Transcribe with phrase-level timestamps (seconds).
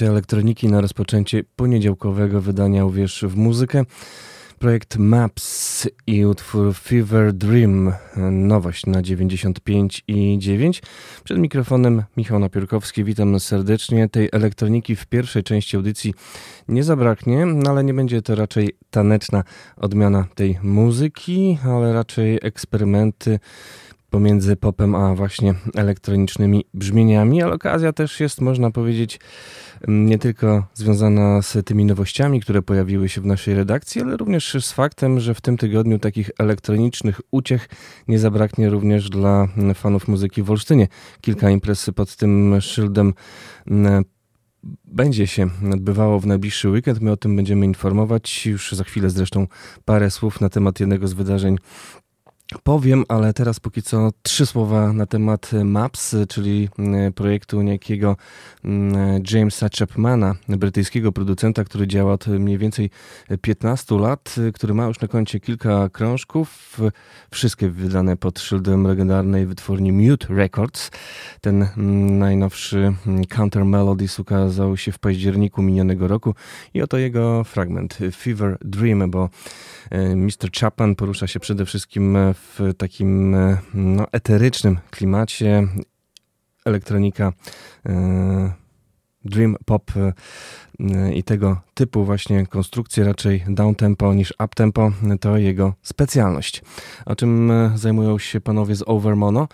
[0.00, 3.84] Porcja elektroniki na rozpoczęcie poniedziałkowego wydania Uwierz w muzykę.
[4.58, 7.92] projekt Maps i utwór Fever Dream,
[8.30, 10.82] nowość na 95 i 9.
[11.24, 14.08] Przed mikrofonem Michał Napiórkowski, witam serdecznie.
[14.08, 16.14] Tej elektroniki w pierwszej części audycji
[16.68, 19.44] nie zabraknie, no ale nie będzie to raczej taneczna
[19.76, 23.38] odmiana tej muzyki, ale raczej eksperymenty
[24.10, 29.20] pomiędzy popem a właśnie elektronicznymi brzmieniami, ale okazja też jest, można powiedzieć,
[29.88, 34.72] nie tylko związana z tymi nowościami, które pojawiły się w naszej redakcji, ale również z
[34.72, 37.68] faktem, że w tym tygodniu takich elektronicznych uciech
[38.08, 40.88] nie zabraknie również dla fanów muzyki w Olsztynie.
[41.20, 43.14] Kilka imprez pod tym szyldem
[44.84, 47.00] będzie się odbywało w najbliższy weekend.
[47.00, 48.46] My o tym będziemy informować.
[48.46, 49.46] Już za chwilę zresztą
[49.84, 51.56] parę słów na temat jednego z wydarzeń
[52.58, 58.16] Powiem, ale teraz póki co trzy słowa na temat Maps, czyli mm, projektu niejakiego
[58.64, 62.90] mm, Jamesa Chapmana, brytyjskiego producenta, który działa od mniej więcej
[63.40, 66.80] 15 lat, który ma już na koncie kilka krążków,
[67.30, 70.90] wszystkie wydane pod szyldem legendarnej wytwórni Mute Records.
[71.40, 72.92] Ten mm, najnowszy
[73.28, 76.34] Counter Melodies ukazał się w październiku minionego roku
[76.74, 79.28] i oto jego fragment Fever Dream, bo
[79.90, 80.50] e, Mr.
[80.60, 82.39] Chapman porusza się przede wszystkim w
[82.78, 85.68] takim e, no, eterycznym klimacie.
[86.64, 87.32] Elektronika,
[87.86, 88.59] e,
[89.24, 90.12] dream pop e,
[91.14, 96.62] i tego typu właśnie konstrukcje, raczej down tempo niż up tempo, to jego specjalność.
[97.06, 99.48] O czym e, zajmują się panowie z Overmono?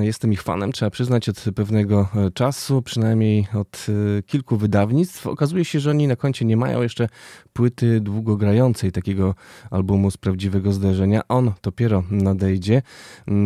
[0.00, 3.86] Jestem ich fanem, trzeba przyznać, od pewnego czasu, przynajmniej od
[4.26, 5.26] kilku wydawnictw.
[5.26, 7.08] Okazuje się, że oni na koncie nie mają jeszcze
[7.52, 9.34] płyty długogrającej takiego
[9.70, 11.20] albumu z prawdziwego zdarzenia.
[11.28, 12.82] On dopiero nadejdzie.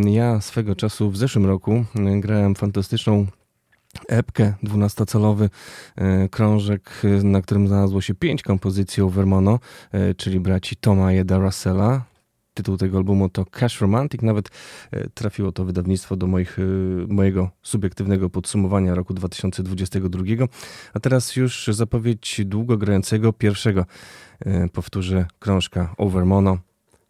[0.05, 1.85] Ja swego czasu w zeszłym roku
[2.21, 3.27] grałem fantastyczną
[4.09, 5.49] epkę, 12-calowy
[5.97, 9.59] e, krążek, e, na którym znalazło się pięć kompozycji Overmono,
[9.93, 12.05] e, czyli braci Toma i Eda Russella.
[12.55, 14.23] Tytuł tego albumu to Cash Romantic.
[14.23, 14.49] Nawet
[15.15, 16.57] trafiło to wydawnictwo do moich,
[17.09, 20.23] mojego subiektywnego podsumowania roku 2022.
[20.95, 23.85] A teraz już zapowiedź długo grającego pierwszego,
[24.73, 26.59] powtórzę, krążka Overmono.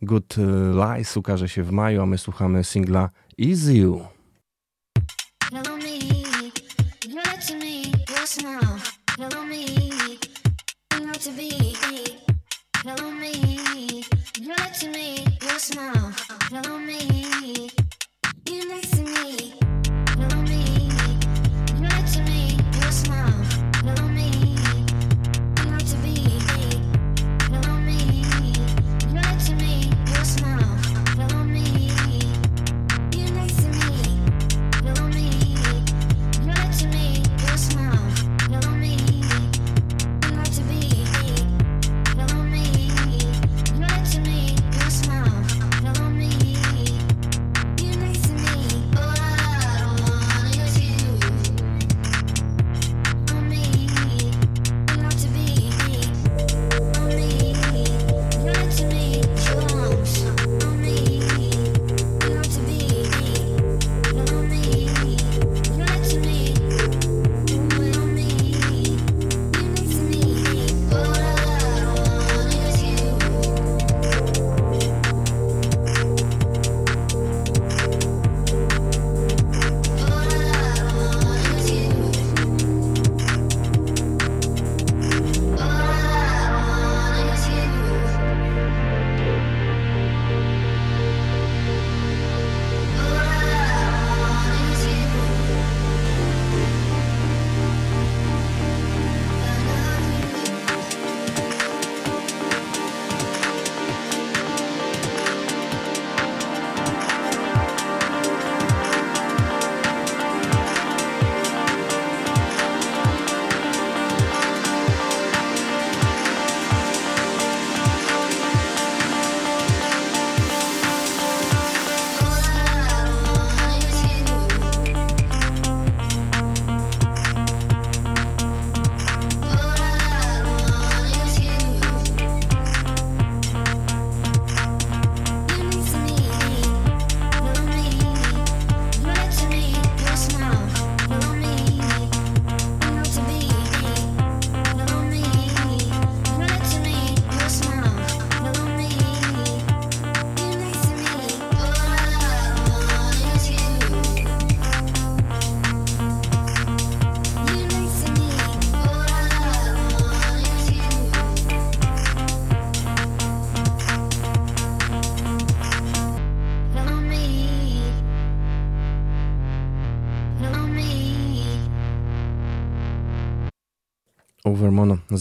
[0.03, 0.37] Good
[0.75, 4.14] Lies ukaże się w maju, a my słuchamy singla Easy You.
[8.43, 8.79] Now.
[9.11, 10.19] Hello me,
[11.25, 11.77] to be.
[13.21, 14.05] Me,
[14.39, 15.25] you're to me.
[15.43, 16.13] Yes now.
[16.51, 17.71] Hello me,
[18.49, 19.64] you're next to me.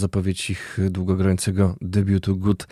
[0.04, 2.68] Zapowiedź ich długogrającego debiutu Good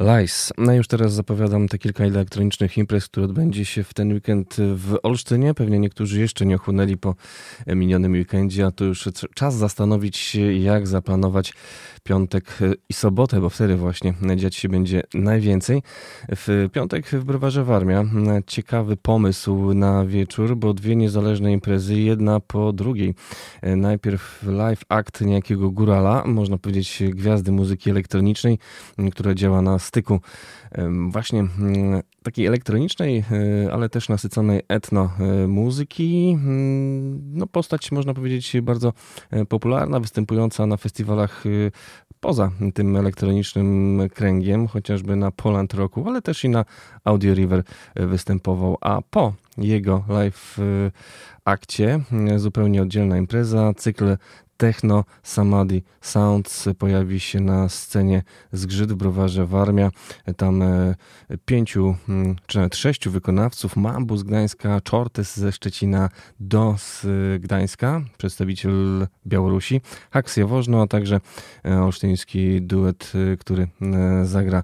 [0.00, 0.52] Lies.
[0.58, 4.96] No już teraz zapowiadam te kilka elektronicznych imprez, które odbędzie się w ten weekend w
[5.02, 5.54] Olsztynie.
[5.54, 7.14] Pewnie niektórzy jeszcze nie ochłonęli po
[7.66, 11.52] minionym weekendzie, a to już czas zastanowić się, jak zaplanować
[12.04, 15.82] piątek i sobotę, bo wtedy właśnie dziać się będzie najwięcej.
[16.28, 18.04] W piątek w Browarze Warmia
[18.46, 23.14] ciekawy pomysł na wieczór, bo dwie niezależne imprezy, jedna po drugiej.
[23.62, 28.58] Najpierw live act niejakiego górala, można powiedzieć gwiazdy muzyki elektronicznej,
[29.12, 30.20] która działa na styku
[31.10, 33.24] właśnie mm, takiej elektronicznej,
[33.66, 36.36] e, ale też nasyconej etno e, muzyki.
[36.38, 38.92] Mm, no postać można powiedzieć bardzo
[39.30, 41.44] e, popularna, występująca na festiwalach
[42.20, 46.64] poza tym elektronicznym kręgiem, chociażby na Poland Rocku, ale też i na
[47.04, 47.62] Audio River
[47.96, 50.56] występował, a po jego live
[51.44, 52.00] akcie
[52.36, 54.16] zupełnie oddzielna impreza, cykl
[54.60, 59.90] Techno Samadhi Sounds pojawi się na scenie Zgrzyt w Browarze Warmia.
[60.36, 60.94] Tam e,
[61.44, 66.08] pięciu, mm, czy nawet sześciu wykonawców, Mambu z Gdańska, Czortes ze Szczecina,
[66.40, 67.06] Do z
[67.42, 71.20] Gdańska, przedstawiciel Białorusi, Haks Jawożno, a także
[71.64, 73.68] e, olsztyński duet, e, który
[74.24, 74.62] zagra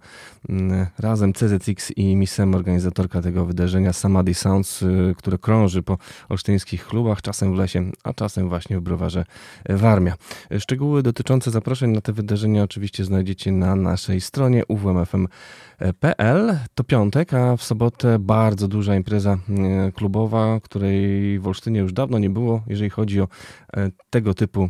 [0.49, 4.85] mm, razem CZX i Misem, organizatorka tego wydarzenia Samadhi Sounds,
[5.17, 5.99] które krąży po
[6.29, 9.25] olsztyńskich klubach, czasem w lesie, a czasem właśnie w Browarze
[9.69, 9.86] Warmia.
[9.87, 10.15] Warmia.
[10.59, 16.59] Szczegóły dotyczące zaproszeń na te wydarzenia oczywiście znajdziecie na naszej stronie uwmfm.pl.
[16.75, 22.19] To piątek, a w sobotę bardzo duża impreza e, klubowa, której w Olsztynie już dawno
[22.19, 23.29] nie było, jeżeli chodzi o
[23.77, 24.69] e, tego typu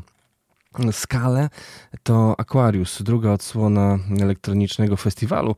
[0.93, 1.49] skalę,
[2.03, 5.57] to Aquarius, druga odsłona elektronicznego festiwalu,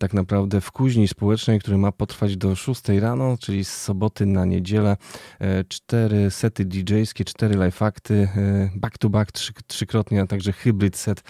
[0.00, 4.44] tak naprawdę w kuźni społecznej, który ma potrwać do 6 rano, czyli z soboty na
[4.44, 4.96] niedzielę.
[5.40, 10.52] E, cztery sety DJ-skie, cztery live akty, e, back to back, trzy, trzykrotnie, a także
[10.52, 11.22] hybrid set,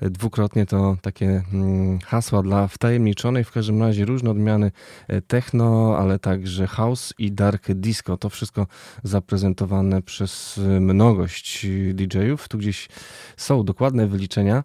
[0.00, 4.72] e, dwukrotnie to takie mm, hasła dla wtajemniczonej, w każdym razie różne odmiany
[5.26, 8.16] techno, ale także house i dark disco.
[8.16, 8.66] To wszystko
[9.02, 12.48] zaprezentowane przez mnogość DJ-ów.
[12.48, 12.77] Tu gdzieś
[13.36, 14.64] są dokładne wyliczenia.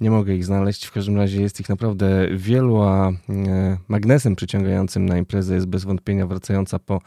[0.00, 3.14] Nie mogę ich znaleźć, w każdym razie jest ich naprawdę wielu, a e,
[3.88, 7.00] magnesem przyciągającym na imprezę jest bez wątpienia wracająca po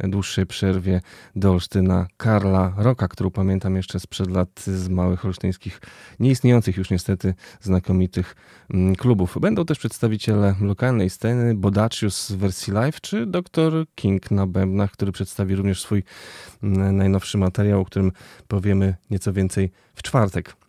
[0.00, 1.00] dłuższej przerwie
[1.36, 5.80] do Olsztyna Karla Roka, którą pamiętam jeszcze sprzed lat z małych olsztyńskich,
[6.20, 8.36] nieistniejących już niestety znakomitych
[8.74, 9.38] mm, klubów.
[9.40, 13.86] Będą też przedstawiciele lokalnej sceny, Bodacius w wersji live, czy Dr.
[13.94, 16.02] King na bębnach, który przedstawi również swój
[16.62, 18.12] mm, najnowszy materiał, o którym
[18.48, 20.61] powiemy nieco więcej w czwartek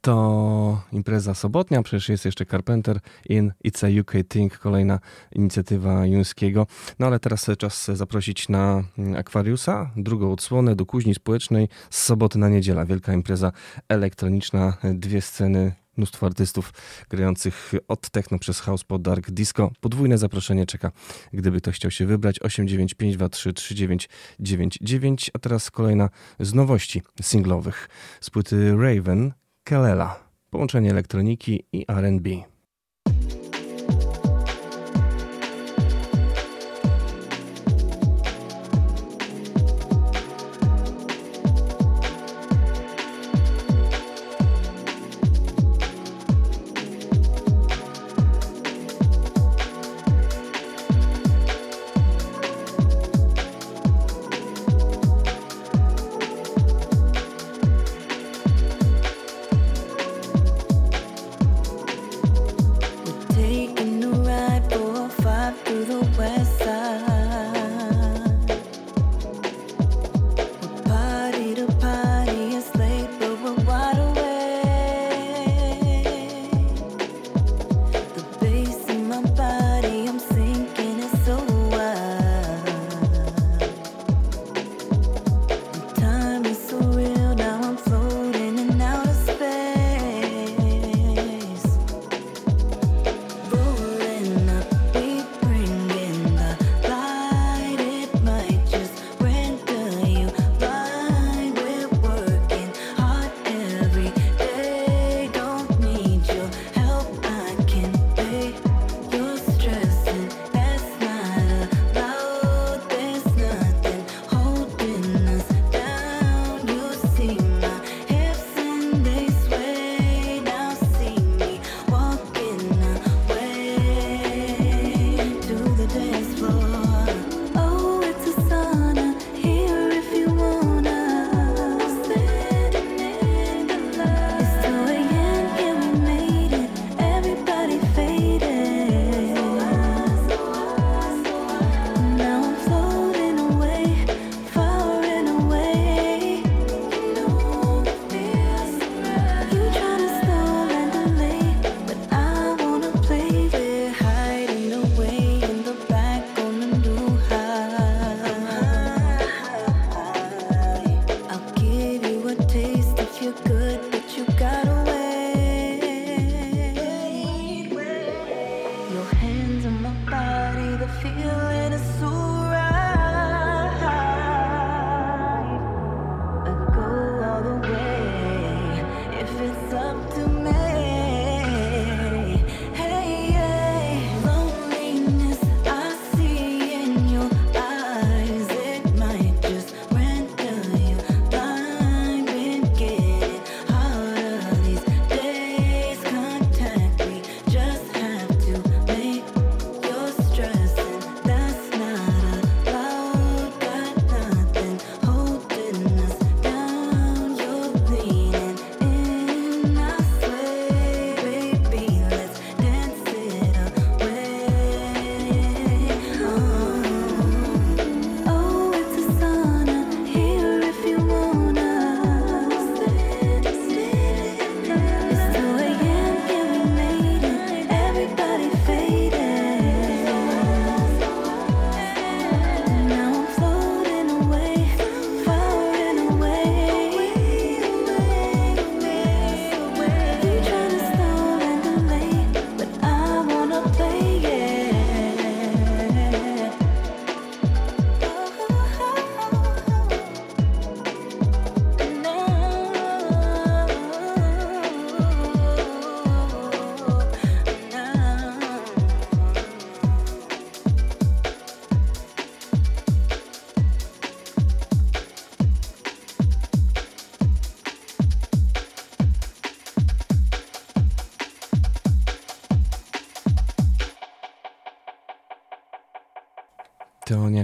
[0.00, 4.98] to impreza sobotnia, przecież jest jeszcze Carpenter in It's a UK Thing, kolejna
[5.32, 6.66] inicjatywa Juńskiego.
[6.98, 8.84] No ale teraz czas zaprosić na
[9.16, 12.84] Aquariusa, drugą odsłonę do kuźni społecznej z soboty na niedziela.
[12.84, 13.52] Wielka impreza
[13.88, 16.72] elektroniczna, dwie sceny mnóstwo artystów
[17.10, 19.70] grających od techno przez house po dark disco.
[19.80, 20.92] Podwójne zaproszenie czeka,
[21.32, 22.40] gdyby ktoś chciał się wybrać.
[22.40, 26.08] 895233999, a teraz kolejna
[26.40, 27.88] z nowości singlowych
[28.20, 29.32] z płyty Raven
[29.66, 30.18] Kelela.
[30.50, 32.30] Połączenie elektroniki i R&B.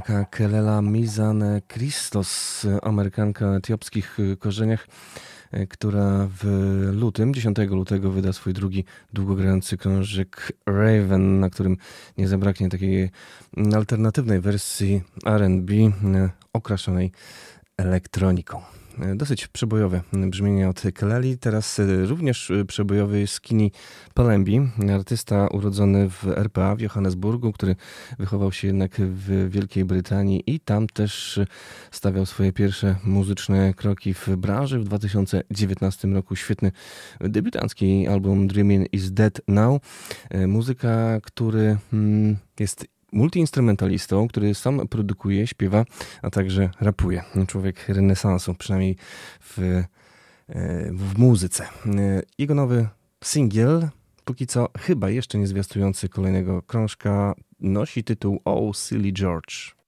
[0.02, 4.86] Teoniaka Kelela Mizan Christos, Amerykanka etiopskich korzeniach,
[5.68, 6.44] która w
[6.92, 11.76] lutym, 10 lutego wyda swój drugi długogrający krążek Raven, na którym
[12.18, 13.10] nie zabraknie takiej
[13.74, 15.74] alternatywnej wersji R&B
[16.52, 17.12] okraszonej
[17.76, 18.60] elektroniką.
[19.00, 21.38] E, dosyć przebojowe brzmienie od Keleli.
[21.38, 23.70] Teraz e, również e, przebojowy jest Skinny
[24.14, 24.60] Palembi,
[24.94, 27.76] artysta urodzony w RPA w Johannesburgu, który
[28.18, 31.40] wychował się jednak w Wielkiej Brytanii i tam też
[31.90, 34.78] stawiał swoje pierwsze muzyczne kroki w branży.
[34.78, 36.72] W 2019 roku świetny
[37.20, 39.82] debiutancki album Dreaming is Dead Now.
[40.46, 45.84] Muzyka, który mm, jest multiinstrumentalistą, który sam produkuje, śpiewa,
[46.22, 47.24] a także rapuje.
[47.48, 48.96] Człowiek renesansu, przynajmniej
[49.40, 49.84] w, e,
[50.92, 51.64] w muzyce.
[51.64, 52.88] E, jego nowy
[53.24, 53.88] singiel,
[54.24, 59.81] póki co chyba jeszcze nie zwiastujący kolejnego krążka, nosi tytuł Oh Silly George.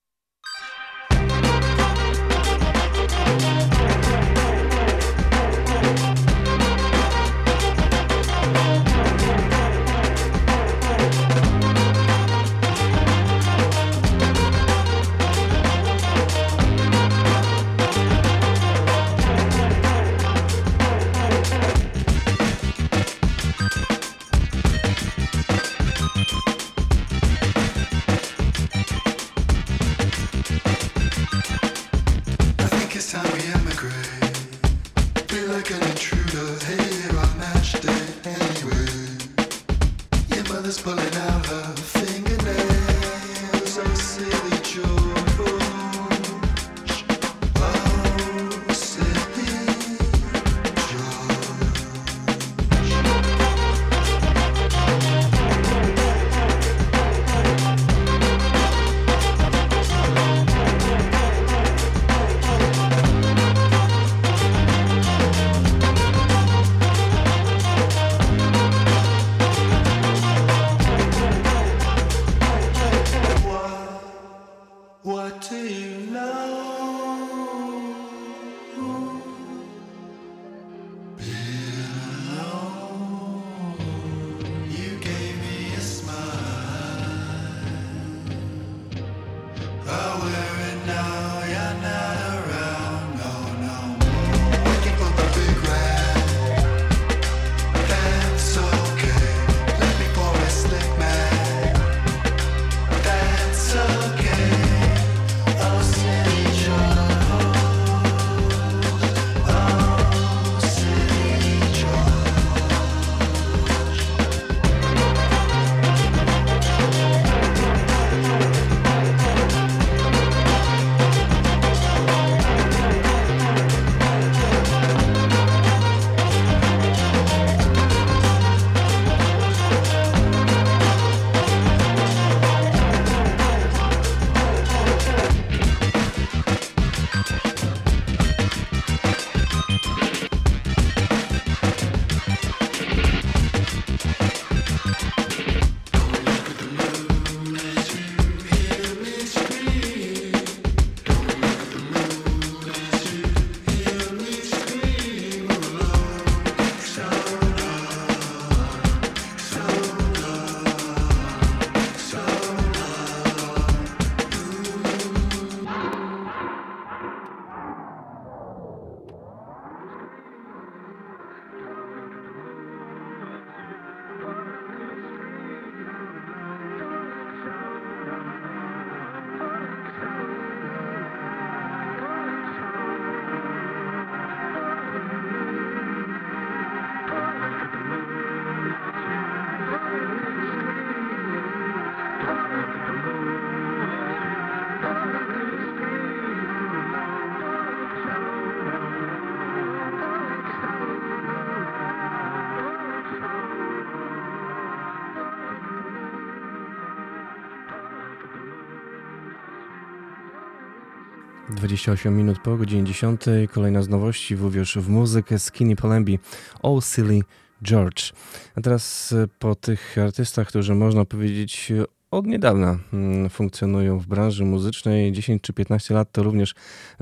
[211.64, 213.20] 28 minut po godzinie 10.
[213.52, 216.18] Kolejna z nowości w Uwierz w muzykę Skinny Palembi
[216.62, 217.20] Oh Silly
[217.62, 218.12] George.
[218.54, 221.72] A teraz e, po tych artystach, którzy można powiedzieć
[222.14, 225.12] od niedawna mm, funkcjonują w branży muzycznej.
[225.12, 226.54] 10 czy 15 lat to również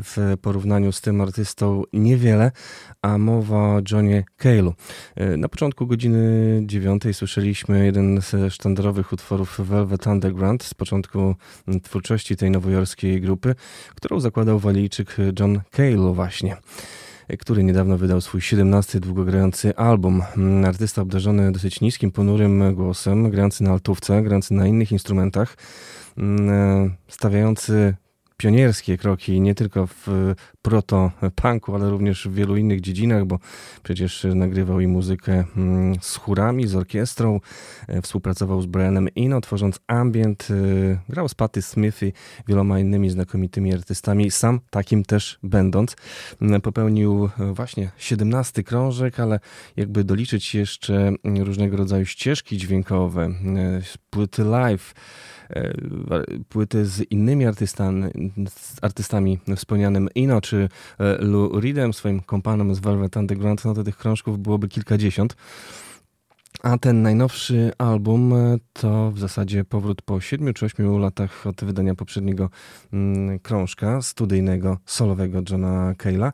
[0.03, 2.53] w porównaniu z tym artystą niewiele,
[3.03, 4.72] a mowa o Johnie Cale'u.
[5.16, 11.35] E, na początku godziny 9 słyszeliśmy jeden ze sztandarowych utworów Velvet Underground z początku
[11.68, 13.55] mm, twórczości tej nowojorskiej grupy,
[13.94, 16.57] którą zakładał walijczyk John Cale właśnie
[17.38, 20.23] który niedawno wydał swój 17 długogrający album.
[20.37, 25.57] Mm, artysta obdarzony dosyć niskim, ponurym głosem, grający na altówce, grający na innych instrumentach,
[26.18, 27.95] mm, stawiający
[28.42, 33.38] pionierskie kroki nie tylko w proto-punku, ale również w wielu innych dziedzinach, bo
[33.83, 37.40] przecież nagrywał i muzykę mm, z chórami, z orkiestrą,
[37.88, 42.12] e, współpracował z Brianem Eno, tworząc ambient, e, grał z Patty Smith i
[42.48, 45.96] wieloma innymi znakomitymi artystami, sam takim też będąc.
[46.40, 49.40] Mm, popełnił e, właśnie 17 krążek, ale
[49.76, 53.28] jakby doliczyć jeszcze różnego rodzaju ścieżki dźwiękowe,
[54.11, 54.94] płyty live,
[56.48, 58.10] płyty z innymi artystami,
[58.82, 63.96] artystami wspomnianym Ino czy e, Lou Reedem, swoim kompanem z Velvet Underground, no to tych
[63.96, 65.36] krążków byłoby kilkadziesiąt.
[66.62, 71.64] A ten najnowszy album e, to w zasadzie powrót po 7 czy 8 latach od
[71.64, 72.50] wydania poprzedniego
[72.92, 76.32] mm, krążka studyjnego, solowego Johna Cale'a.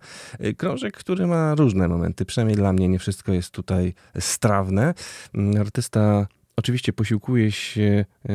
[0.57, 4.95] Krążek, który ma różne momenty, przynajmniej dla mnie nie wszystko jest tutaj strawne.
[5.35, 6.27] Mm, artysta
[6.59, 8.35] Oczywiście posiłkuje się e,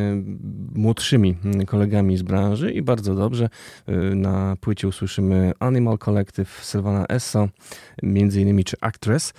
[0.76, 3.50] młodszymi kolegami z branży i bardzo dobrze.
[3.88, 7.50] E, na płycie usłyszymy Animal Collective, Sylvana Esso,
[8.04, 9.34] między innymi czy Actress.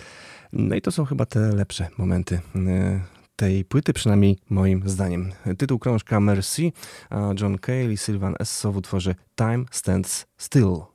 [0.53, 3.01] No i to są chyba te lepsze momenty e,
[3.37, 5.33] tej płyty, przynajmniej moim zdaniem.
[5.59, 6.73] Tytuł krążka Mercy,
[7.11, 10.93] a John Cale i Sylvan Esso w utworze Time Stands Still.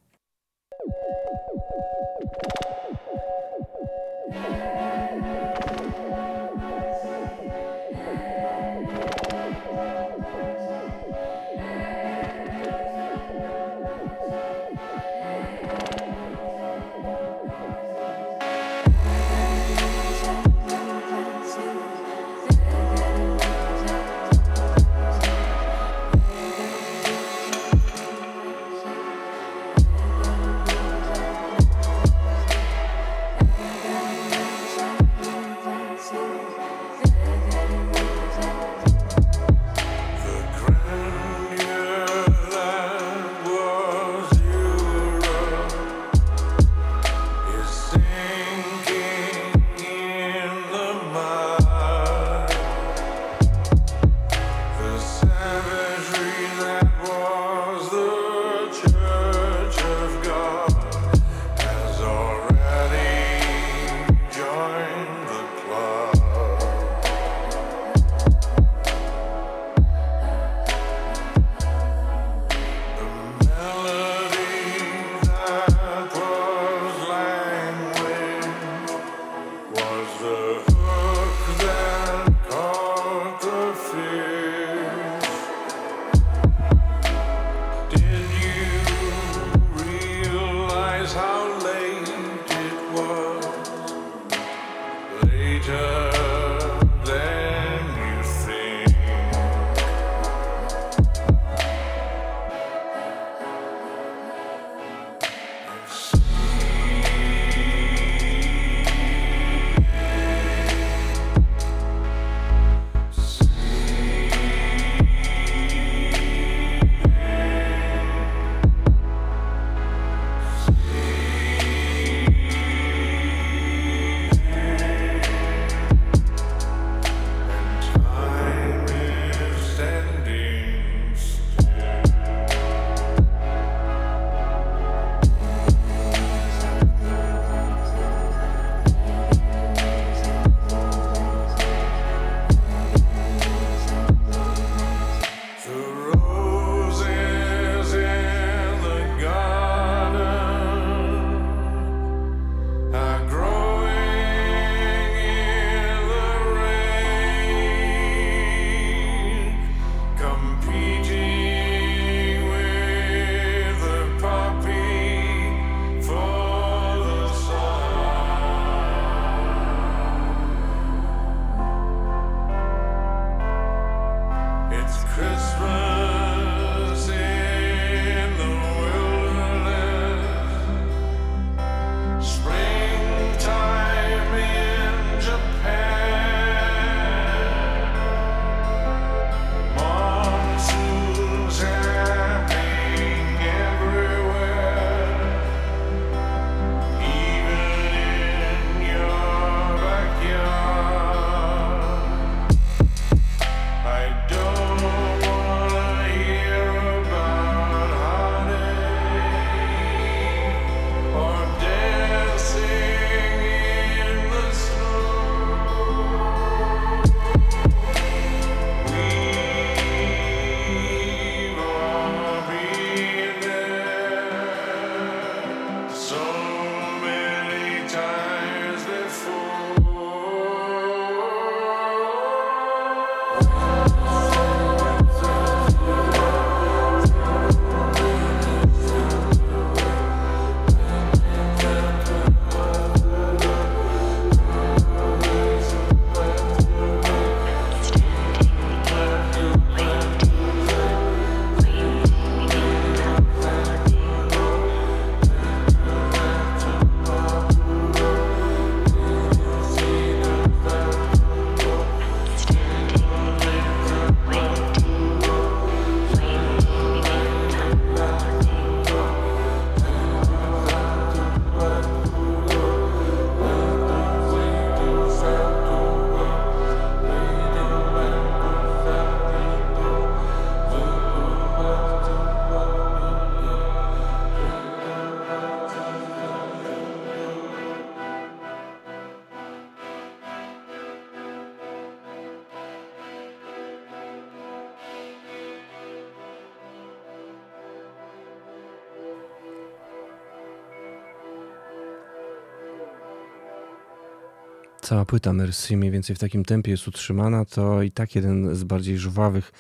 [304.90, 308.64] Cała płyta Mercy mniej więcej w takim tempie jest utrzymana, to i tak jeden z
[308.64, 309.52] bardziej żwawych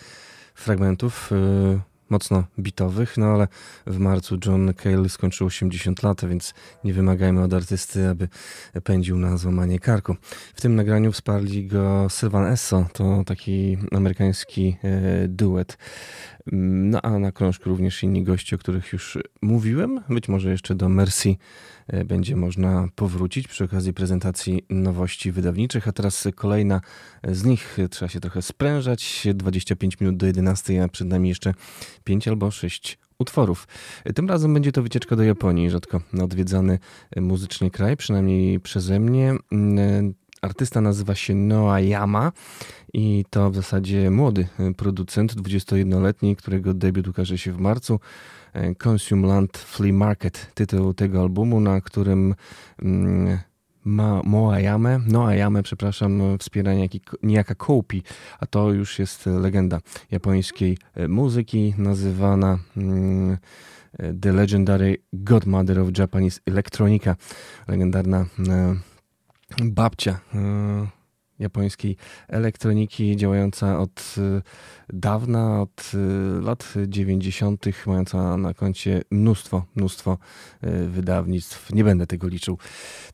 [0.55, 3.47] fragmentów, yy, mocno bitowych, no ale
[3.87, 8.27] w marcu John Cale skończył 80 lat, więc nie wymagajmy od artysty, aby
[8.83, 10.15] pędził na złamanie karku.
[10.55, 15.77] W tym nagraniu wsparli go Sylvan Esso, to taki amerykański yy, duet.
[16.51, 20.01] No a na krążku również inni goście, o których już mówiłem.
[20.09, 21.35] Być może jeszcze do Mercy
[21.87, 25.87] e, będzie można powrócić przy okazji prezentacji nowości wydawniczych.
[25.87, 26.81] A teraz kolejna
[27.27, 27.77] z nich.
[27.91, 29.27] Trzeba się trochę sprężać.
[29.33, 31.53] 25 minut do 11, a przed nami jeszcze
[32.03, 33.67] 5 albo 6 utworów.
[34.15, 36.79] Tym razem będzie to wycieczka do Japonii, rzadko odwiedzany
[37.15, 39.35] muzycznie kraj, przynajmniej przeze mnie.
[40.41, 42.31] Artysta nazywa się Noa Yama
[42.93, 44.47] i to w zasadzie młody
[44.77, 47.99] producent, 21-letni, którego debiut ukaże się w marcu.
[48.77, 52.35] Consume Land Flea Market, tytuł tego albumu, na którym
[52.81, 53.37] mm,
[53.85, 56.71] ma Moayame, Noayame, przepraszam, wspiera
[57.23, 58.03] niejaka Kopi,
[58.39, 59.79] a to już jest legenda
[60.11, 63.37] japońskiej muzyki, nazywana mm,
[64.21, 67.15] The Legendary Godmother of Japanese Electronica,
[67.67, 68.75] legendarna e,
[69.57, 70.87] babcia e,
[71.39, 74.41] japońskiej elektroniki działająca od e,
[74.89, 80.17] dawna, od e, lat 90., mająca na koncie mnóstwo, mnóstwo
[80.87, 81.73] wydawnictw.
[81.73, 82.57] Nie będę tego liczył.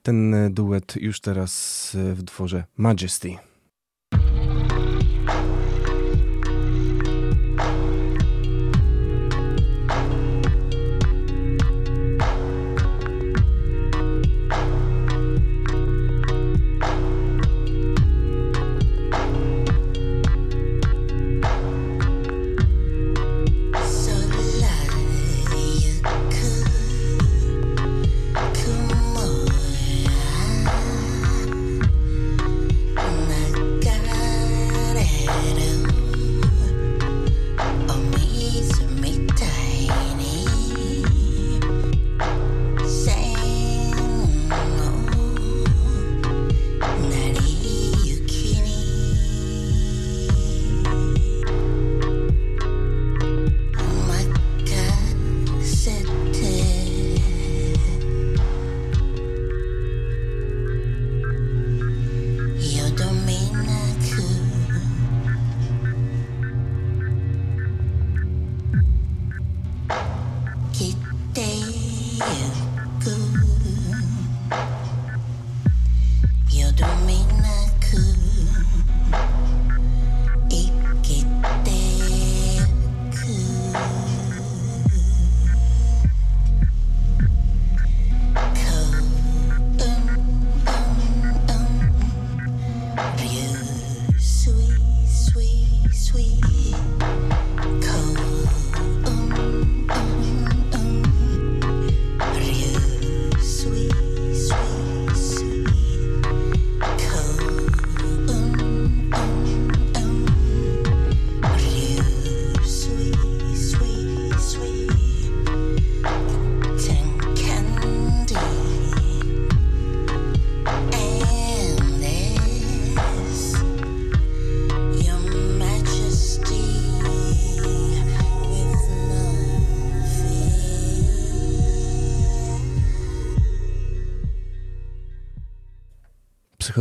[0.01, 3.35] Ten duet już teraz w dworze Majesty.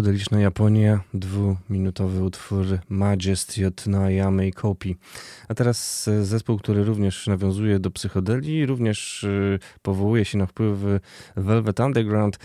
[0.04, 4.96] Psychodeliczna Japonia, dwuminutowy utwór Majesty od Naoyamy i Kopi.
[5.48, 11.00] A teraz e, zespół, który również nawiązuje do psychodeli, również e, powołuje się na wpływy
[11.36, 12.38] Velvet Underground,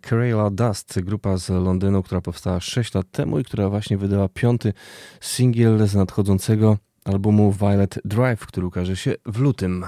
[0.00, 4.72] Kerala Dust, grupa z Londynu, która powstała 6 lat temu i która właśnie wydała piąty
[5.20, 9.84] singiel z nadchodzącego albumu Violet Drive, który ukaże się w lutym.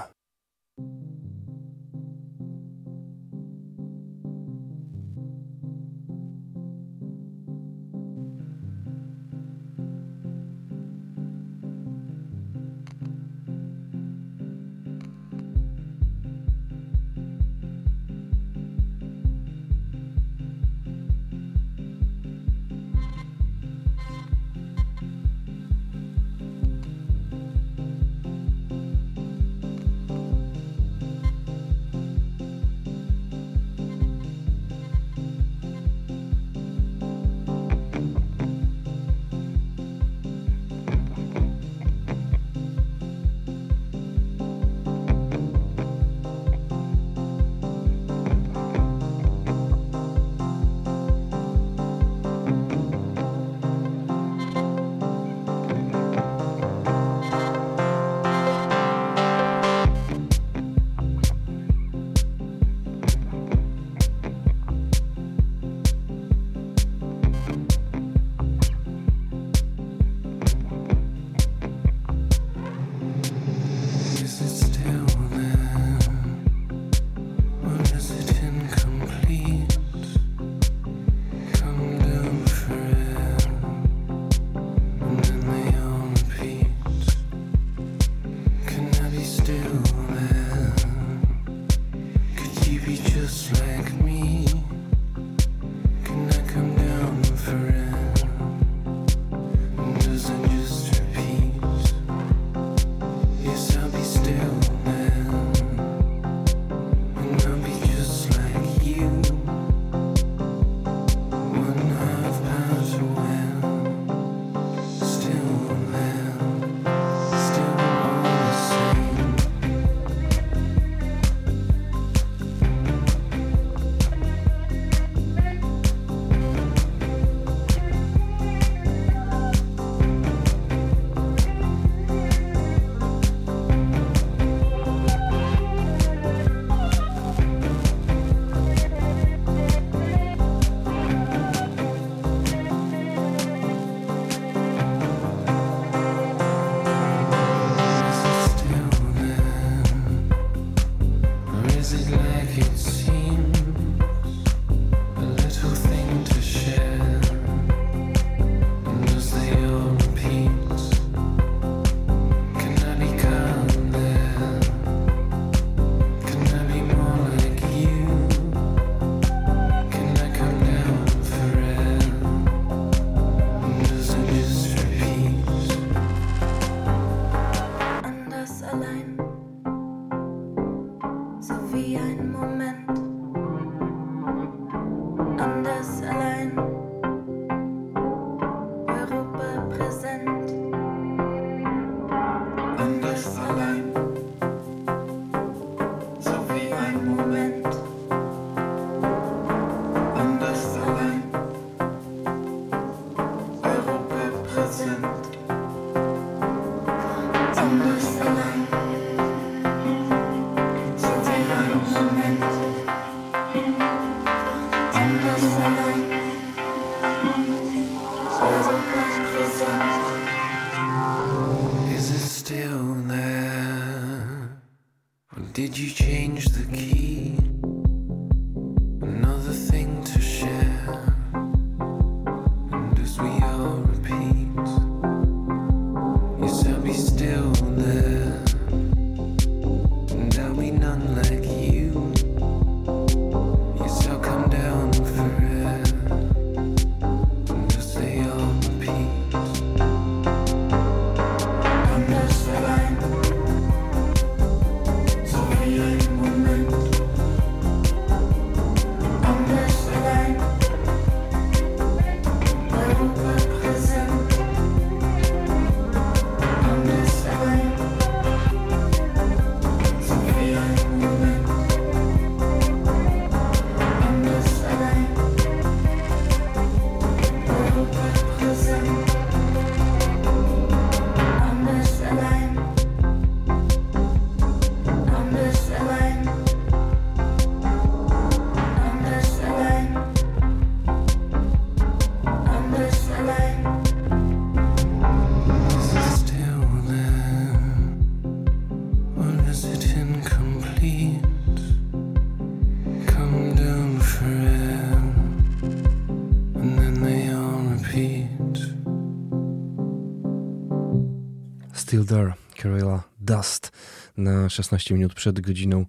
[314.49, 315.86] 16 minut przed godziną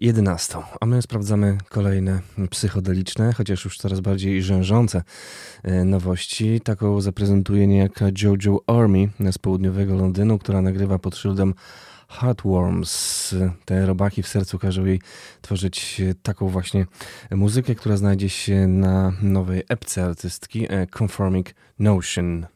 [0.00, 0.58] 11.
[0.80, 5.02] A my sprawdzamy kolejne psychodeliczne, chociaż już coraz bardziej rzężące
[5.62, 6.60] e, nowości.
[6.60, 11.54] Taką zaprezentuje niejaka Jojo Army z południowego Londynu, która nagrywa pod szyldem
[12.08, 13.34] Heartworms.
[13.64, 15.00] Te robaki w sercu każą jej
[15.40, 16.86] tworzyć taką właśnie
[17.30, 22.46] muzykę, która znajdzie się na nowej epce artystki e, Conforming Notion.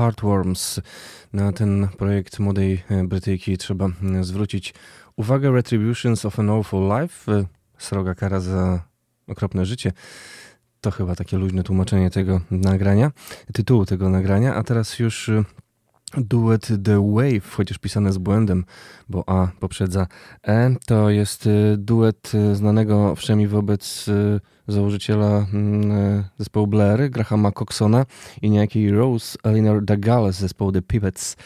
[0.00, 0.80] Heartworms.
[1.32, 3.88] Na ten projekt młodej Brytyjki trzeba
[4.20, 4.74] zwrócić
[5.16, 5.50] uwagę.
[5.50, 7.44] Retributions of an Awful Life,
[7.78, 8.82] sroga kara za
[9.28, 9.92] okropne życie.
[10.80, 13.10] To chyba takie luźne tłumaczenie tego nagrania,
[13.52, 15.30] tytułu tego nagrania, a teraz już
[16.16, 18.64] duet The Wave, chociaż pisane z błędem,
[19.08, 20.06] bo A poprzedza
[20.48, 24.06] E, to jest duet znanego wszemi wobec
[24.68, 28.06] założyciela mm, zespołu Blair, Grahama Coxona
[28.42, 31.36] i niejakiej Rose Eleanor Dagales z zespołu The Pivots,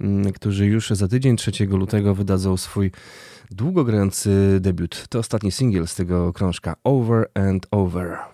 [0.00, 2.90] mm, którzy już za tydzień 3 lutego wydadzą swój
[3.50, 5.06] długogrający debiut.
[5.08, 8.33] To ostatni singiel z tego krążka Over and Over.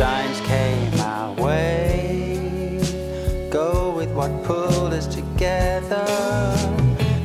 [0.00, 2.80] signs came my way.
[3.50, 6.06] Go with what pulled us together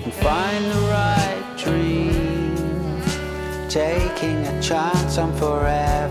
[0.03, 3.01] and find the right dream.
[3.69, 6.04] Taking a chance on forever.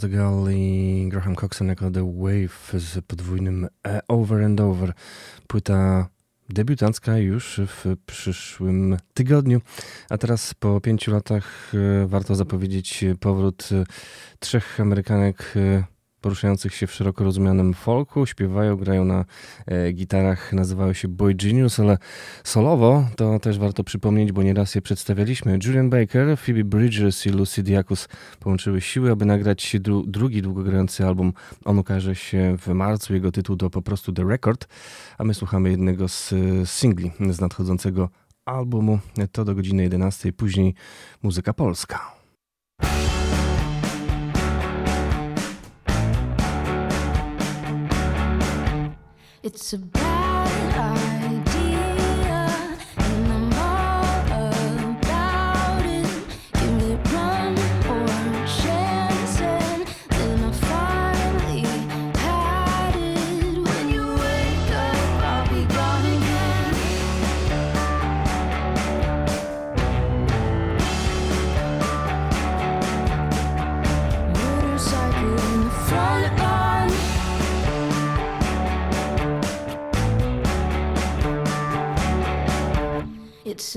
[0.00, 4.92] The Girl i Graham Coxon jako The Wave z podwójnym e Over and Over.
[5.46, 6.08] Płyta
[6.48, 9.60] debiutancka już w przyszłym tygodniu.
[10.10, 13.84] A teraz po pięciu latach e, warto zapowiedzieć powrót e,
[14.38, 15.54] trzech Amerykanek
[16.20, 19.24] poruszających się w szeroko rozumianym folku, śpiewają, grają na
[19.66, 21.98] e, gitarach, nazywają się Boy Genius, ale
[22.44, 25.58] solowo to też warto przypomnieć, bo nieraz je przedstawialiśmy.
[25.64, 28.08] Julian Baker, Phoebe Bridges i Lucy Diakus
[28.40, 31.32] połączyły siły, aby nagrać dru drugi długogrający album.
[31.64, 34.68] On ukaże się w marcu, jego tytuł to po prostu The Record,
[35.18, 38.08] a my słuchamy jednego z e, singli z nadchodzącego
[38.44, 38.98] albumu.
[39.32, 40.74] To do godziny 11, później
[41.22, 42.18] muzyka polska.
[49.48, 50.17] It's a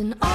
[0.01, 0.30] an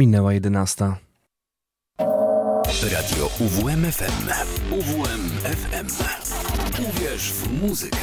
[0.00, 0.96] Minęła jedenasta.
[2.92, 4.28] Radio UWMFM.
[4.70, 5.86] UWMFM.
[6.88, 7.96] Uwierz w muzykę.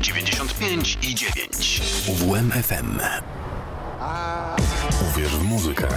[0.00, 1.82] 95 i 9.
[2.08, 2.98] UWMFM.
[5.10, 5.88] Uwierz w muzykę.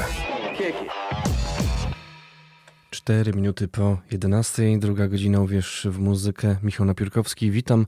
[2.89, 6.55] Cztery minuty po 11, druga godzina Uwierz w muzykę.
[6.63, 7.85] Michał Napiórkowski, witam.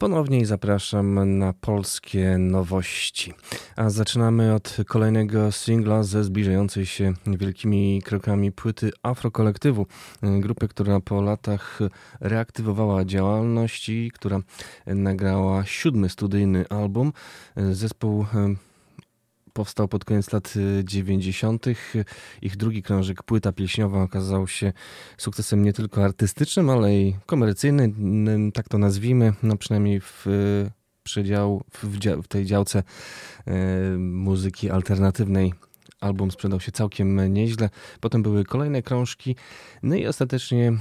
[0.00, 3.32] Ponownie zapraszam na polskie nowości.
[3.76, 9.86] A zaczynamy od kolejnego singla ze zbliżającej się wielkimi krokami płyty Afrokolektywu.
[10.22, 11.78] Grupy, która po latach
[12.20, 14.40] reaktywowała działalność i która
[14.86, 17.12] nagrała siódmy studyjny album.
[17.56, 18.26] Zespół
[19.52, 21.66] powstał pod koniec lat 90.
[21.66, 21.74] Y,
[22.42, 24.72] Ich drugi krążek, płyta pieśniowa, okazał się
[25.18, 30.26] sukcesem nie tylko artystycznym, ale i komercyjnym, tak to nazwijmy, no przynajmniej w
[31.02, 31.84] przedział, w,
[32.22, 32.82] w tej działce
[33.46, 33.52] e,
[33.98, 35.52] muzyki alternatywnej
[36.00, 37.70] album sprzedał się całkiem nieźle.
[38.00, 39.36] Potem były kolejne krążki.
[39.82, 40.72] No i ostatecznie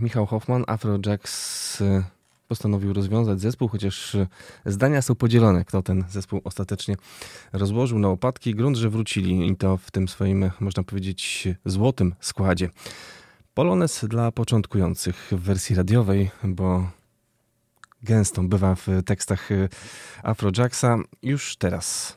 [0.00, 2.15] Michał Hoffman, Afrojax e,
[2.48, 4.26] postanowił rozwiązać zespół, chociaż e,
[4.66, 6.96] zdania są podzielone, kto ten zespół ostatecznie
[7.52, 8.54] rozłożył na opadki.
[8.54, 12.70] Grunt, że wrócili i to w tym swoim, można powiedzieć, złotym składzie.
[13.54, 16.90] Polones dla początkujących w wersji radiowej, bo
[18.02, 19.68] gęstą bywa w tekstach e,
[20.22, 22.16] Afrojacksa już teraz.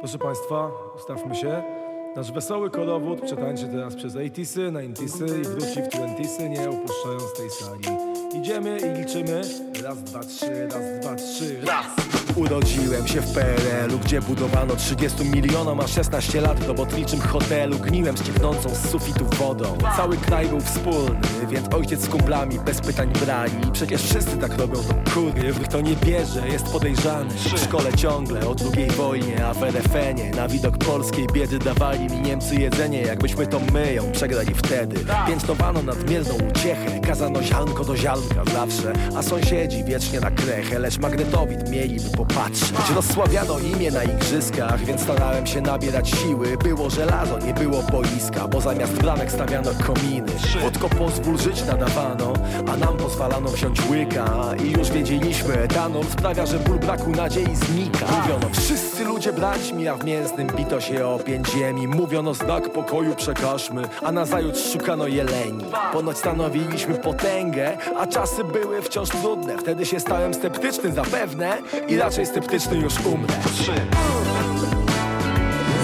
[0.00, 1.85] Proszę Państwa, ustawmy się.
[2.16, 7.50] Nasz wesoły kolowód przetańczy teraz przez 80sy, 90sy i wróci w 20sy, nie opuszczając tej
[7.50, 7.98] sali.
[8.40, 9.40] Idziemy i liczymy.
[9.82, 12.25] Raz, dwa, trzy, raz, dwa, trzy, raz!
[12.36, 17.78] Urodziłem się w PRL-u, gdzie budowano 30 milionom, a 16 lat w robotniczym hotelu.
[17.78, 19.78] Gniłem ścieknącą z sufitu wodą.
[19.96, 21.20] Cały kraj był wspólny,
[21.50, 25.96] więc ojciec z kumplami bez pytań brali Przecież wszyscy tak robią, to kurwy, kto nie
[25.96, 27.30] bierze jest podejrzany.
[27.30, 32.20] W szkole ciągle o drugiej wojnie, a w RFN-ie Na widok polskiej biedy dawali mi
[32.20, 34.96] Niemcy jedzenie Jakbyśmy to my ją przegrali wtedy.
[35.26, 41.70] Piętnowano nadmierną uciechę, kazano ziarnko do ziarnka zawsze A sąsiedzi wiecznie na krechę, lecz magnetowid
[41.70, 46.56] mieliby popatrzeć Rozsławiano imię na igrzyskach, więc starałem się nabierać siły.
[46.56, 50.32] Było żelazo, nie było boiska, bo zamiast bramek stawiano kominy.
[50.62, 52.32] Wodko pozwól żyć nadawano,
[52.72, 54.54] a nam pozwalano wziąć łyka.
[54.64, 58.06] I już wiedzieliśmy, etanol sprawia, że ból braku nadziei znika.
[58.20, 61.88] Mówiono, wszyscy ludzie braćmi, a w mięsnym bito się o pięć ziemi.
[61.88, 65.64] Mówiono, znak pokoju przekażmy, a nazajutrz szukano jeleni.
[65.92, 69.58] Ponoć stanowiliśmy potęgę, a czasy były wciąż trudne.
[69.58, 71.58] Wtedy się stałem sceptyczny zapewne
[71.88, 73.72] i raczej sceptyczny już umrę Trzy.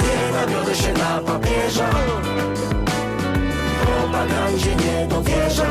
[0.02, 1.90] Nie nawiodę się na papieża.
[3.80, 5.66] Propagandzie nie dowierzam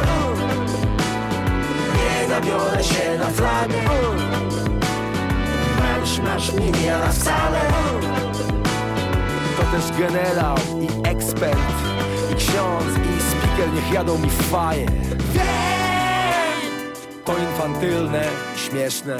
[1.95, 3.82] Nie nabiorę się na flagę.
[5.80, 7.59] Marsz, marsz nie jara wcale.
[9.57, 11.59] To też generał i ekspert.
[12.32, 14.86] I ksiądz i speaker niech jadą mi w faję
[17.32, 18.24] To infantylne,
[18.56, 19.18] śmieszne.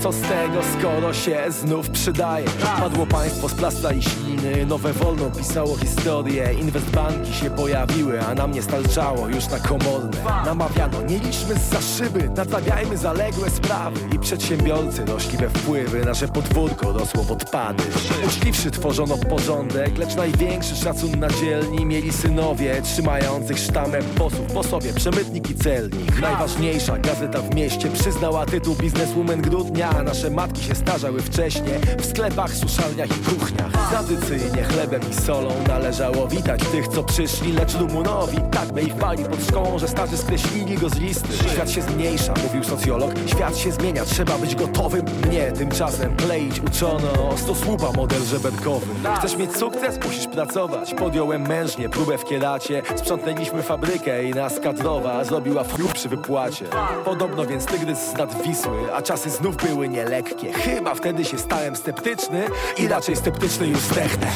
[0.00, 2.46] Co z tego skoro się znów przydaje?
[2.80, 6.52] Padło państwo z plasta i śliny Nowe wolno pisało historię.
[6.60, 10.10] Inwestbanki się pojawiły A nam nie starczało już na komorne.
[10.44, 14.00] Namawiano, nie liczmy za szyby Naprawiajmy zaległe sprawy.
[14.14, 17.82] I przedsiębiorcy rośli we wpływy Nasze podwórko rosło w odpady.
[18.26, 24.92] Uczciwszy tworzono porządek Lecz największy szacun na dzielni Mieli synowie trzymających sztamę posłów Po sobie
[24.92, 26.20] przemytnik i celnik.
[26.20, 32.54] Najważniejsza gazeta w mieście Przyznała tytuł bizneswoman grudnia nasze matki się starzały wcześnie W sklepach,
[32.54, 33.90] suszalniach i kuchniach.
[33.90, 39.44] Tradycyjnie chlebem i solą Należało witać tych, co przyszli Lecz Rumunowi tak ich wali pod
[39.44, 41.28] szkołą Że starzy skreślili go z listy.
[41.52, 45.04] Świat się zmniejsza, mówił socjolog Świat się zmienia, trzeba być gotowym.
[45.26, 48.86] Mnie tymczasem kleić uczono Stosłupa model żeberkowy.
[49.18, 49.98] Chcesz mieć sukces?
[50.04, 50.94] Musisz pracować.
[50.94, 52.82] Podjąłem mężnie próbę w kieracie.
[52.96, 56.64] Sprzątnęliśmy fabrykę i nas kadrowa Zrobiła flup przy wypłacie
[57.10, 60.52] Podobno więc tygrys z nad Wisły A czasy znów były nielekkie.
[60.52, 62.44] Chyba wtedy się stałem sceptyczny
[62.78, 64.26] I raczej sceptyczny już zdechnę.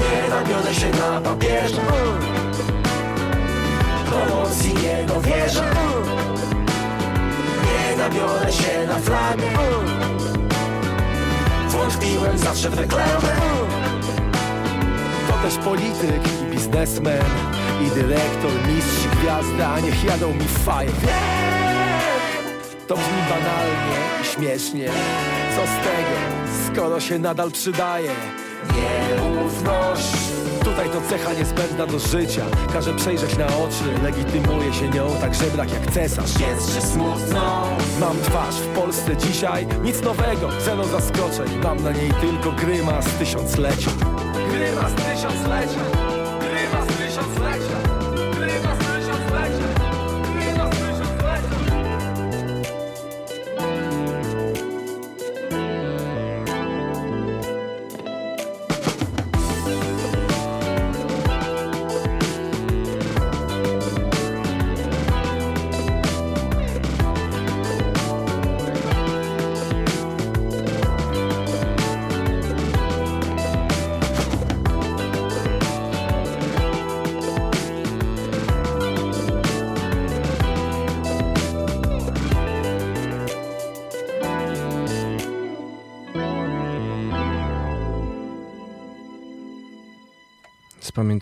[0.00, 1.82] Nie nawiodę się na papieża
[4.06, 5.74] Promocji nie dowierzam
[7.64, 9.48] Nie nabiorę się na flagę.
[11.68, 13.36] Wątpiłem zawsze w reklamę.
[15.28, 20.90] To też polityk i biznesmen I dyrektor, mistrz gwiazdy A niech jadą mi w faję
[22.88, 24.88] To brzmi banalnie i śmiesznie.
[25.56, 26.16] Co z tego,
[26.72, 28.10] skoro się nadal przydaje?
[28.74, 32.42] Nierówność Tutaj to cecha niezbędna do życia.
[32.72, 36.40] Każe przejrzeć na oczy Legitymuje się nią tak żebrak jak cesarz.
[36.40, 37.66] Jest, że smutno.
[38.00, 39.66] Mam twarz w Polsce dzisiaj.
[39.82, 41.48] Nic nowego, zero zaskoczeń.
[41.62, 43.90] Mam na niej tylko grymas tysiąclecia.
[44.52, 46.07] Grymas tysiąclecia
[47.36, 47.87] Grymas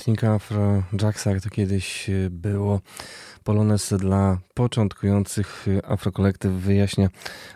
[0.06, 2.80] Pamiętnika Afro Jacksa, jak to kiedyś y, było.
[3.44, 7.08] Polones dla początkujących y, Afrokolektyw wyjaśnia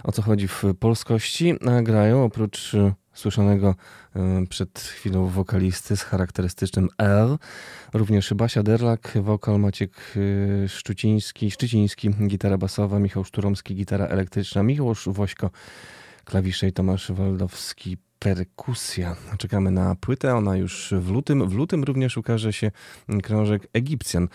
[0.04, 3.74] o co chodzi w polskości, a grają oprócz y, słyszanego
[4.48, 7.38] przed chwilą wokalisty z charakterystycznym L,
[7.92, 10.14] również Basia Derlak, wokal Maciek
[10.68, 15.50] Szczuciński, Szczyciński, gitara basowa, Michał Szturomski, gitara elektryczna, Miłosz Wośko,
[16.24, 19.16] klawisze i Tomasz Waldowski, perkusja.
[19.38, 21.48] Czekamy na płytę, ona już w lutym.
[21.48, 22.70] W lutym również ukaże się
[23.22, 24.28] krążek Egipcjan.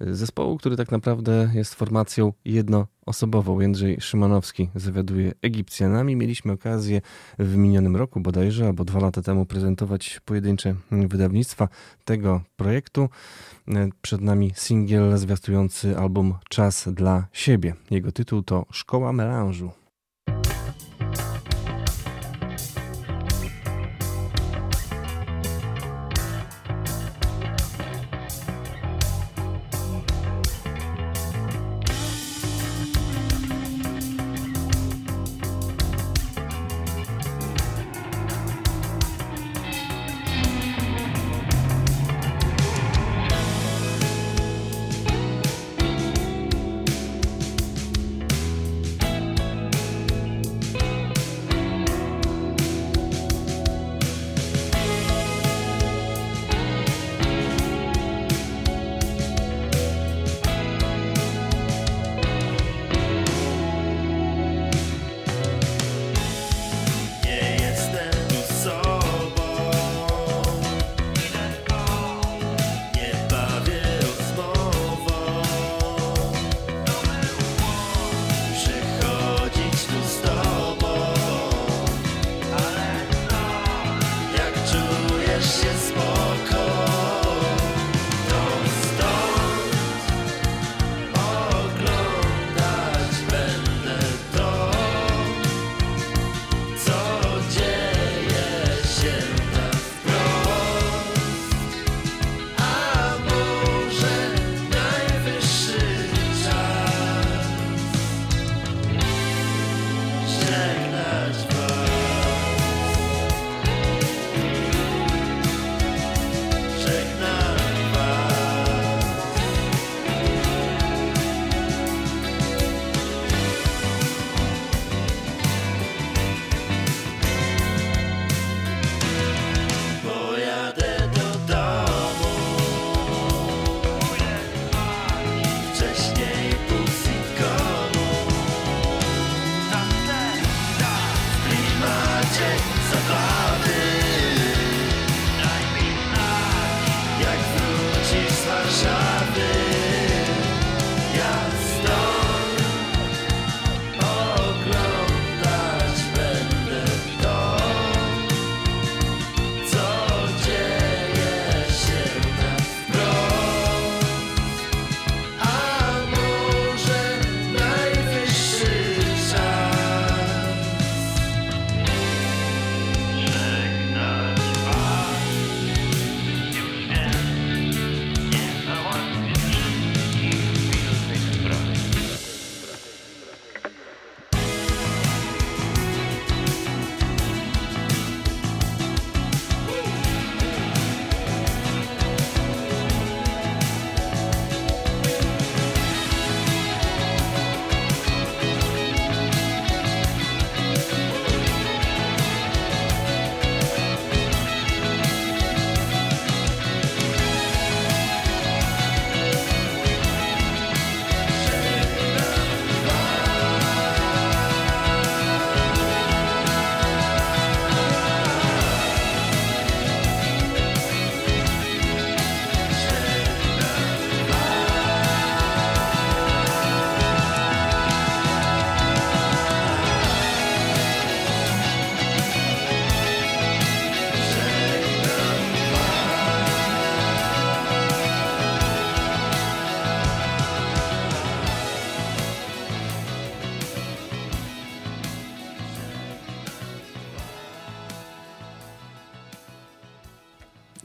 [0.00, 3.60] Zespołu, który tak naprawdę jest formacją jednoosobową.
[3.60, 6.16] Jędrzej Szymanowski zawiaduje Egipcjanami.
[6.16, 7.00] Mieliśmy okazję
[7.38, 11.68] w minionym roku bodajże, albo dwa lata temu prezentować pojedyncze wydawnictwa
[12.04, 13.08] tego projektu.
[14.02, 17.74] Przed nami singiel zwiastujący album Czas dla siebie.
[17.90, 19.70] Jego tytuł to Szkoła Melanżu.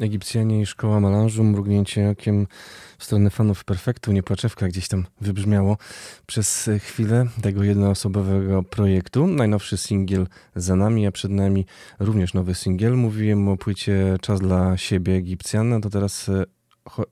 [0.04, 2.48] Egipcjanie i szkoła malarzu, mrugnięcie okiem
[2.98, 5.78] w stronę fanów perfektu, niepłaczewka gdzieś tam wybrzmiało
[6.26, 9.28] przez chwilę tego jednoosobowego projektu.
[9.28, 11.66] Najnowszy singiel za nami, a przed nami
[12.00, 12.94] również nowy singiel.
[12.94, 16.44] Mówiłem o płycie Czas dla siebie Egipcjana, to teraz e,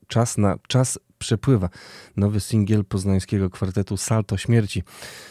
[0.08, 1.70] czas na czas przepływa.
[2.18, 4.84] Nowy singiel poznańskiego kwartetu Salto Śmierci.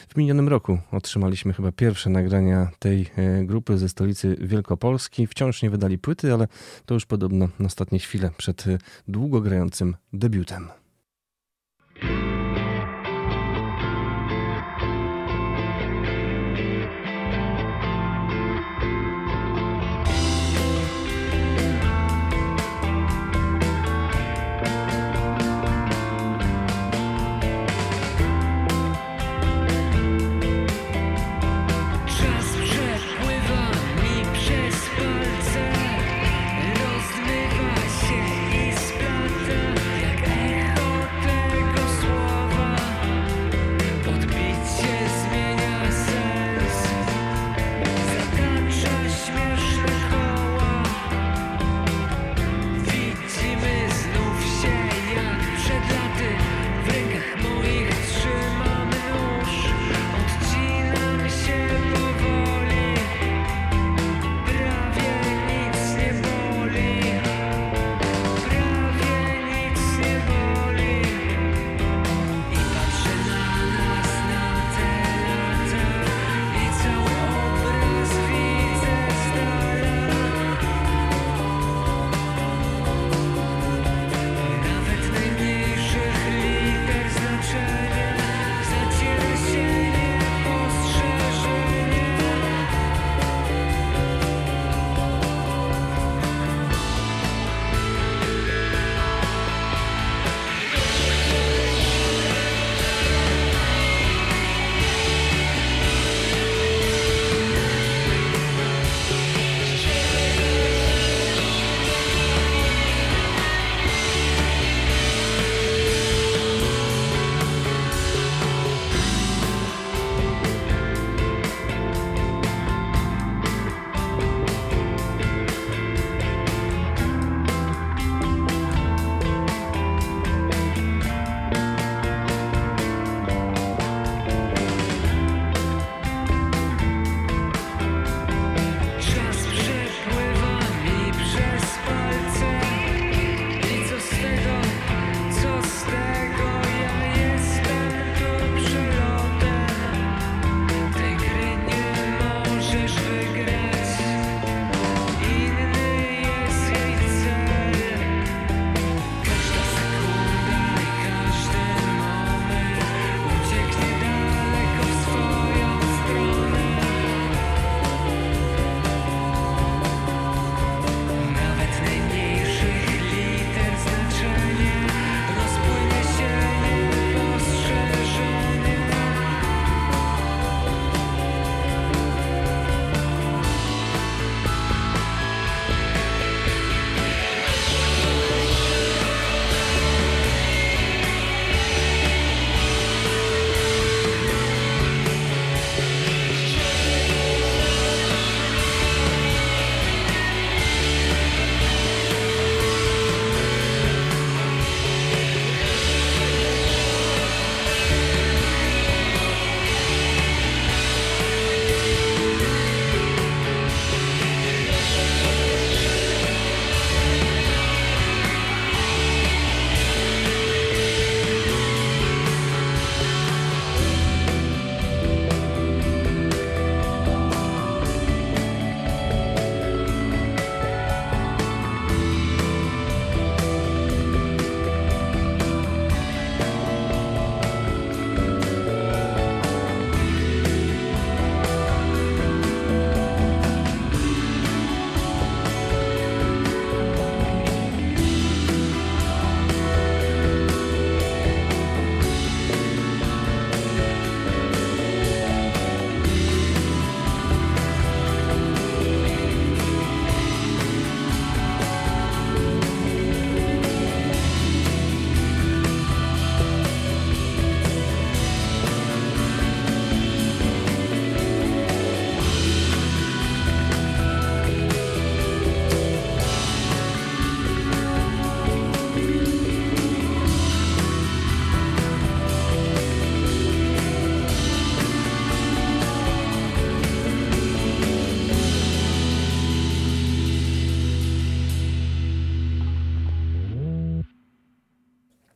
[0.08, 5.26] W minionym roku otrzymaliśmy chyba pierwsze nagrania tej e, grupy ze stolicy Wielkopolski.
[5.26, 6.48] Wciąż nie wydali płyty, ale
[6.86, 8.78] to już podobno na ostatnie chwile przed e,
[9.08, 10.79] długo grającym debiutem.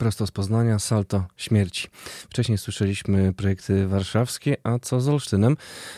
[0.04, 1.88] Prosto z Poznania, Salto Śmierci.
[2.30, 5.56] Wcześniej słyszeliśmy projekty warszawskie, a co z Olsztynem?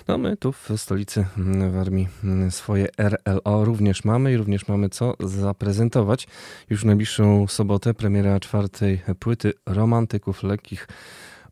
[0.08, 4.68] No my tu w stolicy mm, w armii mm, swoje RLO również mamy i również
[4.68, 6.28] mamy co zaprezentować.
[6.70, 10.88] Już w najbliższą sobotę premiera czwartej płyty Romantyków Lekkich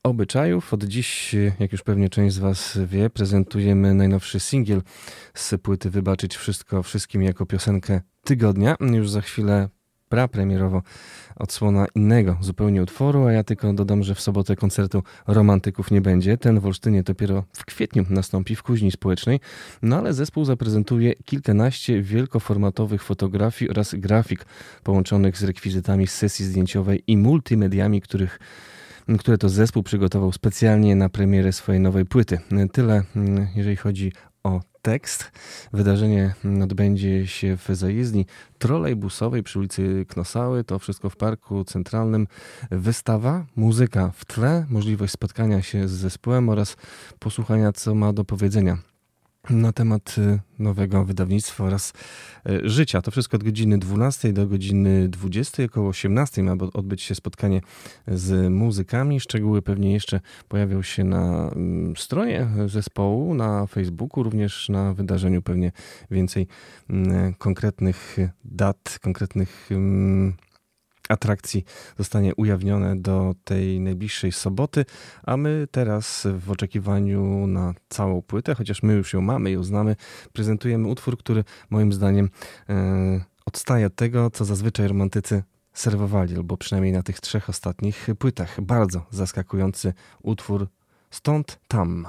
[0.03, 0.75] obyczajów.
[0.75, 4.83] Od dziś, jak już pewnie część z Was wie, prezentujemy najnowszy singiel
[5.35, 8.77] z płyty Wybaczyć Wszystko Wszystkim jako piosenkę tygodnia.
[8.81, 9.69] Już za chwilę
[10.09, 10.83] prapremierowo
[11.37, 16.39] odsłona innego zupełnie utworu, a ja tylko dodam, że w sobotę koncertu romantyków nie będzie.
[16.39, 19.41] Ten w Olsztynie dopiero w kwietniu nastąpi w Kuźni Społecznej,
[19.83, 24.45] no ale zespół zaprezentuje kilkanaście wielkoformatowych fotografii oraz grafik
[24.83, 28.39] połączonych z rekwizytami z sesji zdjęciowej i multimediami, których
[29.19, 32.39] które to zespół przygotował specjalnie na premierę swojej nowej płyty.
[32.73, 34.13] Tyle, mm, jeżeli chodzi
[34.85, 35.33] tekst.
[35.73, 38.27] Wydarzenie odbędzie się w zajezdni
[38.59, 40.65] trolejbusowej przy ulicy Knosały.
[40.65, 42.27] To wszystko w Parku Centralnym.
[42.71, 46.77] Wystawa, muzyka w tle, możliwość spotkania się z zespołem oraz
[47.19, 48.94] posłuchania, co ma do powiedzenia
[49.51, 51.93] na temat y, nowego wydawnictwa oraz
[52.49, 53.03] y, życia.
[53.03, 57.61] To wszystko od godziny 12 do godziny 20, około 18 ma odbyć się spotkanie
[58.09, 59.21] z muzykami.
[59.21, 65.73] Szczegóły pewnie jeszcze pojawią się na mm, stronie zespołu, na Facebooku, również na wydarzeniu pewnie
[66.11, 66.47] więcej
[66.91, 70.35] mm, konkretnych dat, konkretnych mm,
[71.09, 71.65] atrakcji
[71.99, 74.85] zostanie ujawnione do tej najbliższej soboty,
[75.23, 79.97] a my teraz w oczekiwaniu na całą płytę, chociaż my już ją mamy i uznamy,
[80.33, 82.31] prezentujemy utwór, który moim zdaniem
[82.69, 88.61] e, odstaje od tego, co zazwyczaj romantycy serwowali, albo przynajmniej na tych trzech ostatnich płytach.
[88.61, 90.69] Bardzo zaskakujący utwór
[91.11, 92.07] Stąd Tam.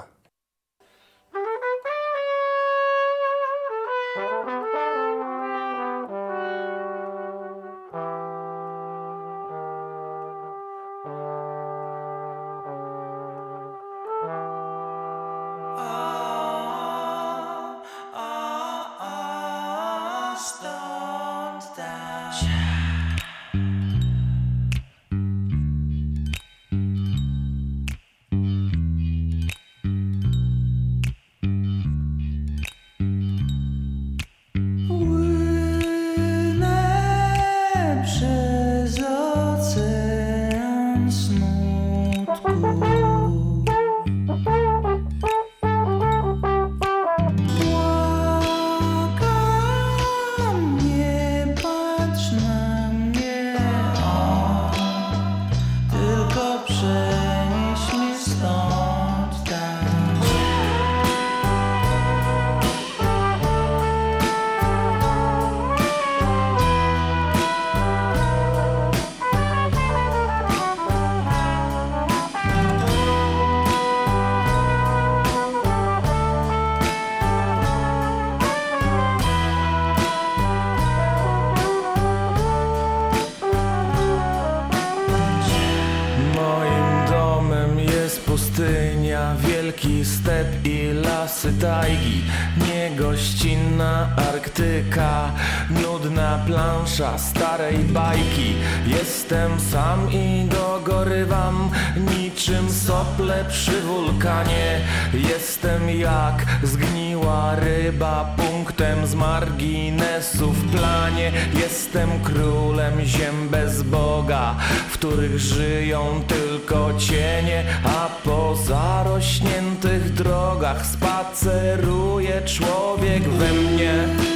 [96.96, 98.54] Starej bajki.
[98.86, 104.80] Jestem sam i dogorywam Niczym sople przy wulkanie.
[105.14, 111.32] Jestem jak zgniła ryba Punktem z marginesu w planie.
[111.54, 114.54] Jestem królem ziem bez Boga
[114.88, 124.35] W których żyją tylko cienie A po zarośniętych drogach Spaceruje człowiek we mnie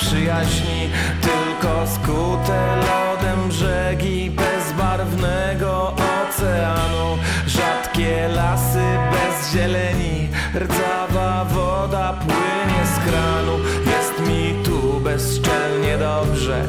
[0.00, 7.18] przyjaźni Tylko skute lodem brzegi Bezbarwnego oceanu.
[7.46, 13.58] Rzadkie lasy bez zieleni Rdzawa woda płynie z kranu.
[13.86, 16.68] Jest mi tu bezczelnie dobrze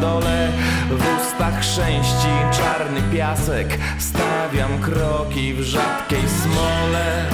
[0.00, 0.48] zadole
[0.90, 7.26] W ustach chrzęści czarny piasek Stawiam kroki w rzadkiej smole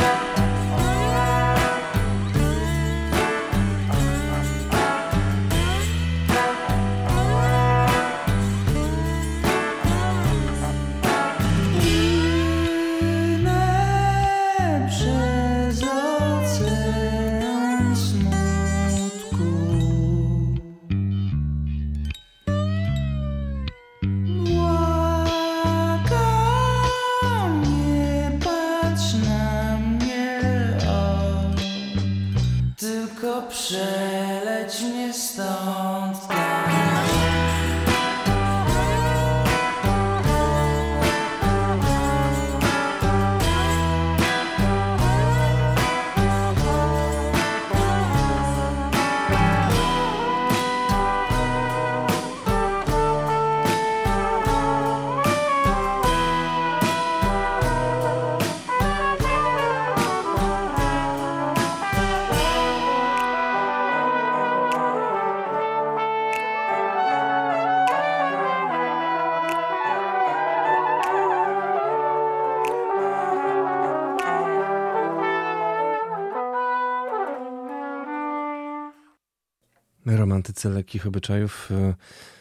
[80.06, 81.94] romantyce lekkich obyczajów e,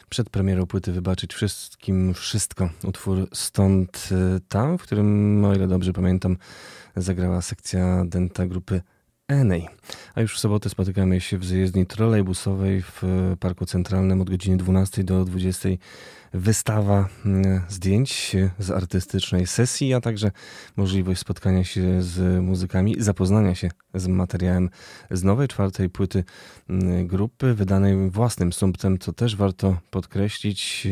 [0.10, 2.70] przed premierą płyty wybaczyć wszystkim wszystko.
[2.84, 6.38] Utwór Stąd e, Tam, w którym, o ile dobrze pamiętam,
[6.96, 8.82] zagrała sekcja denta grupy
[9.28, 9.68] Enej.
[10.16, 13.04] A już w sobotę spotykamy się w zajezdni trolejbusowej w
[13.40, 15.70] Parku Centralnym od godziny 12 do 20
[16.34, 20.32] wystawa mm, zdjęć z artystycznej sesji, a także
[20.76, 24.70] możliwość spotkania się z muzykami, zapoznania się z materiałem
[25.12, 26.24] z nowej, czwartej płyty
[26.70, 30.88] mm, grupy, wydanej własnym sumptem, co też warto podkreślić.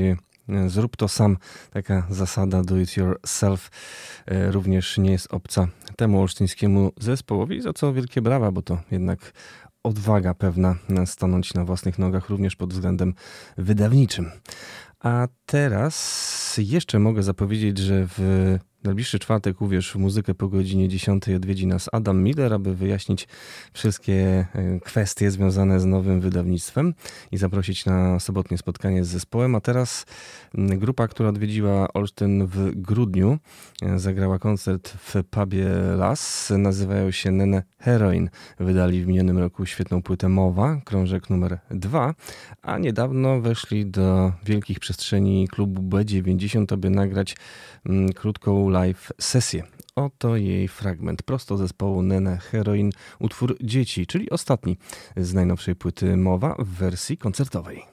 [0.67, 1.37] Zrób to sam.
[1.71, 3.69] Taka zasada do it yourself
[4.25, 9.33] e, również nie jest obca temu olsztyńskiemu zespołowi, za co wielkie brawa, bo to jednak
[9.83, 10.75] odwaga pewna
[11.05, 13.13] stanąć na własnych nogach również pod względem
[13.57, 14.31] wydawniczym.
[14.99, 21.29] A teraz jeszcze mogę zapowiedzieć, że w najbliższy czwartek uwierz w muzykę po godzinie 10
[21.29, 23.27] odwiedzi nas Adam Miller, aby wyjaśnić
[23.73, 26.93] wszystkie e, kwestie związane z nowym wydawnictwem
[27.31, 29.55] i zaprosić na sobotnie spotkanie z zespołem.
[29.55, 30.05] A teraz
[30.53, 33.37] grupa, która odwiedziła Olsztyn w grudniu,
[33.81, 36.53] e, zagrała koncert w pubie Las.
[36.57, 38.29] Nazywają się Nene Heroin.
[38.59, 42.13] Wydali w minionym roku świetną płytę Mowa, krążek numer 2,
[42.61, 47.35] a niedawno weszli do wielkich przestrzeni klubu B90, aby nagrać
[48.15, 49.63] krótką live sesję.
[49.95, 54.77] Oto jej fragment prosto zespołu Nene Heroin, utwór Dzieci, czyli ostatni
[55.17, 57.92] z najnowszej płyty Mowa w wersji koncertowej.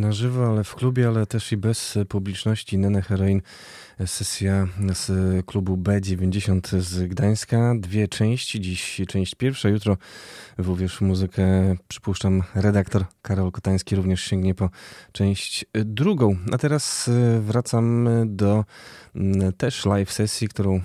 [0.00, 2.78] Na żywo, ale w klubie, ale też i bez publiczności.
[2.78, 3.42] Nene Heroin,
[4.06, 5.10] sesja z
[5.46, 7.74] klubu B90 z Gdańska.
[7.78, 9.96] Dwie części, dziś część pierwsza, jutro
[10.58, 14.70] w Uwierz Muzykę, przypuszczam, redaktor Karol Kotański również sięgnie po
[15.12, 16.36] część drugą.
[16.52, 17.10] A teraz
[17.40, 18.64] wracam do
[19.56, 20.80] też live sesji, którą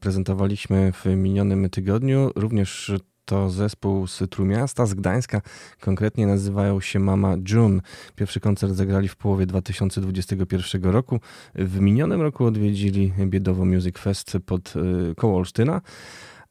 [0.00, 2.30] prezentowaliśmy w minionym tygodniu.
[2.36, 2.92] Również
[3.30, 5.40] to zespół z Trójmiasta, z Gdańska.
[5.80, 7.80] Konkretnie nazywają się Mama June.
[8.16, 11.20] Pierwszy koncert zagrali w połowie 2021 roku.
[11.54, 15.80] W minionym roku odwiedzili Biedowo Music Fest pod y, koło Olsztyna.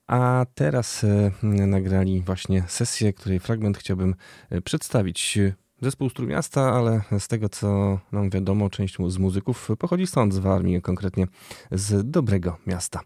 [0.07, 4.15] A teraz y, nagrali właśnie sesję, której fragment chciałbym
[4.51, 5.39] y, przedstawić.
[5.81, 10.37] Zespół z Trójmiasta, ale z tego co nam wiadomo, część z muzyków pochodzi stąd, z
[10.37, 11.27] Warmii, konkretnie
[11.71, 12.99] z Dobrego Miasta.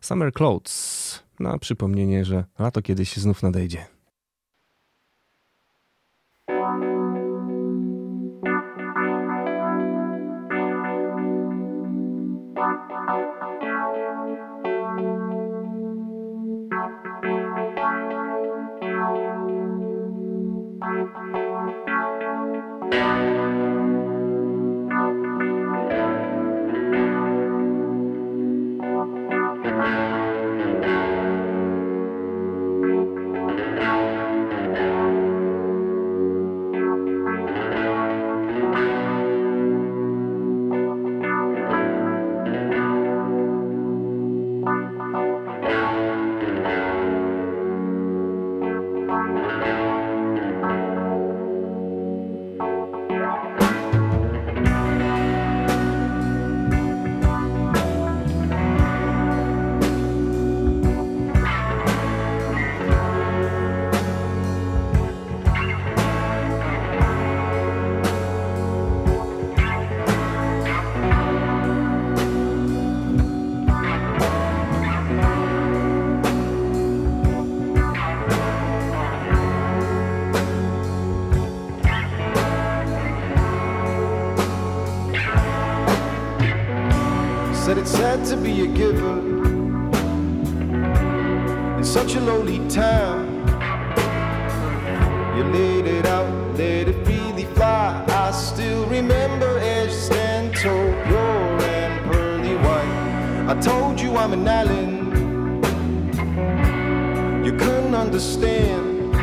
[0.00, 3.97] Summer Clothes na przypomnienie, że lato kiedyś znów nadejdzie.
[104.36, 105.14] Island,
[107.46, 109.14] you couldn't understand.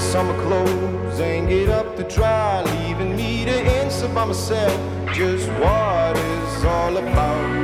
[0.00, 4.78] Summer clothes ain't get up to dry, leaving me to answer by myself
[5.12, 7.55] just what is all about.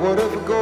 [0.00, 0.59] What if we go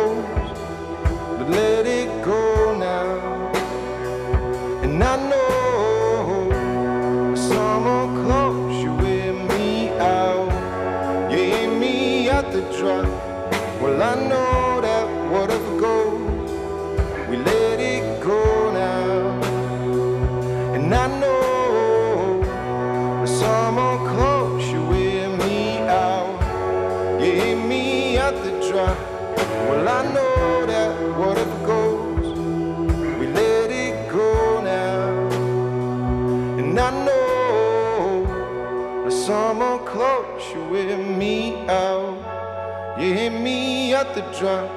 [44.09, 44.69] at the drum.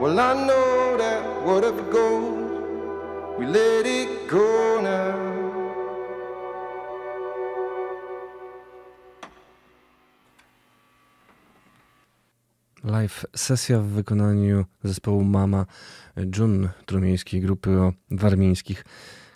[0.00, 5.34] Well, I know that whatever goes, we let it go now.
[12.84, 15.66] Live sesja w wykonaniu zespołu Mama
[16.36, 18.84] Jun Trumieńskiej grupy o warmińskich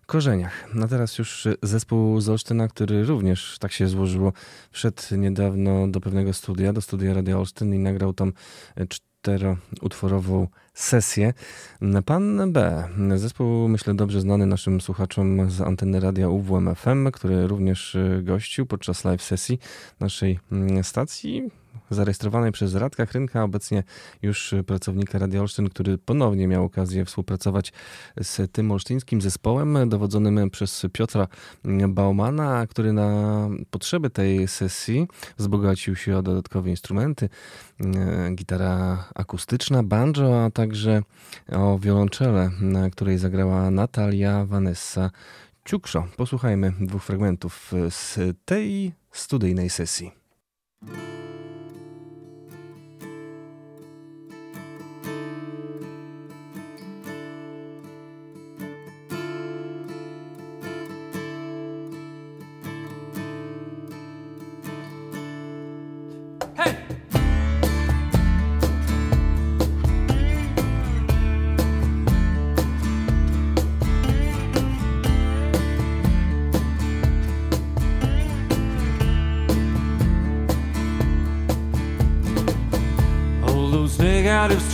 [0.06, 0.68] korzeniach.
[0.84, 4.32] A teraz już zespół z Olsztyna, który również tak się złożyło,
[4.70, 8.32] wszedł niedawno do pewnego studia, do studia Radio Olsztyn i nagrał tam
[9.22, 11.32] czteroutworową sesję.
[12.04, 12.84] Pan B,
[13.16, 19.04] zespół myślę dobrze znany naszym słuchaczom z anteny radia UWM FM, który również gościł podczas
[19.04, 19.58] live sesji
[20.00, 20.38] naszej
[20.82, 21.50] stacji
[21.90, 23.82] zarejestrowanej przez Radka Krynka, obecnie
[24.22, 27.72] już pracownika Radia Olsztyn, który ponownie miał okazję współpracować
[28.22, 31.28] z tym olsztyńskim zespołem dowodzonym przez Piotra
[31.88, 35.06] Baumana, który na potrzeby tej sesji
[35.36, 37.28] wzbogacił się o dodatkowe instrumenty,
[38.34, 41.02] gitara akustyczna, banjo, a także
[41.52, 45.10] o wiolonczele, na której zagrała Natalia Vanessa
[45.64, 46.06] Ciukszo.
[46.16, 50.12] Posłuchajmy dwóch fragmentów z tej studyjnej sesji.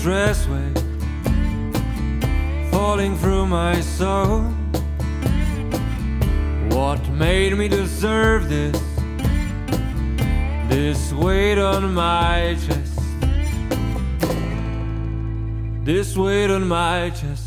[0.06, 0.74] Wave
[2.70, 4.42] falling through my soul.
[6.76, 8.78] What made me deserve this?
[10.68, 13.00] This weight on my chest.
[15.84, 17.43] This weight on my chest.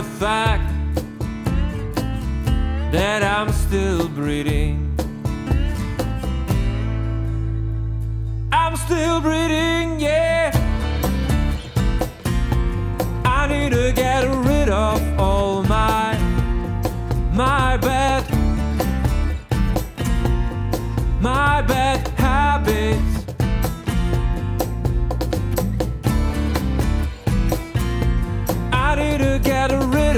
[0.00, 0.72] The fact
[2.90, 4.96] that I'm still breathing,
[8.50, 9.69] I'm still breathing,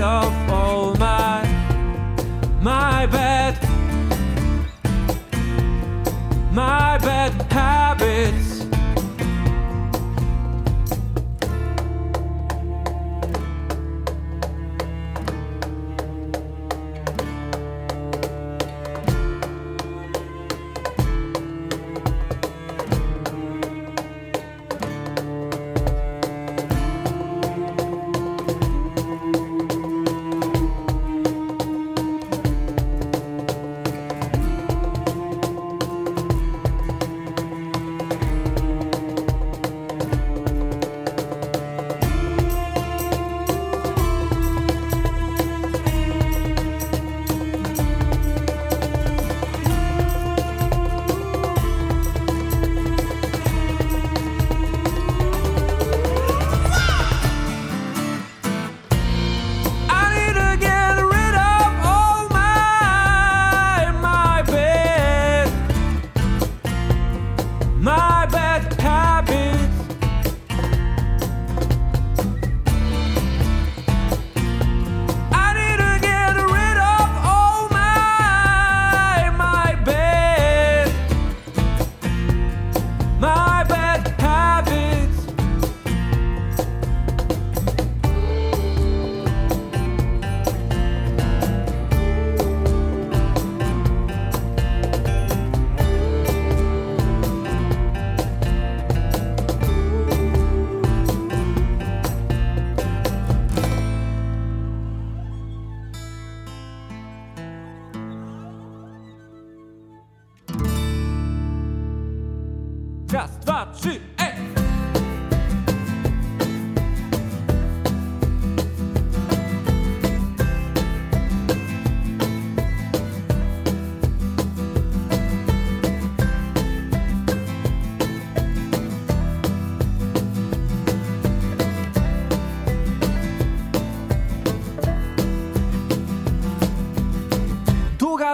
[0.03, 1.43] of all my
[2.61, 3.57] my bad
[6.53, 8.32] my bad habits.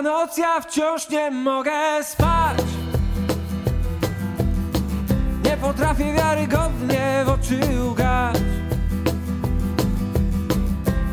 [0.03, 2.63] Noc, ja wciąż nie mogę spać.
[5.45, 7.61] Nie potrafię wiarygodnie w oczy
[7.91, 8.37] ugać.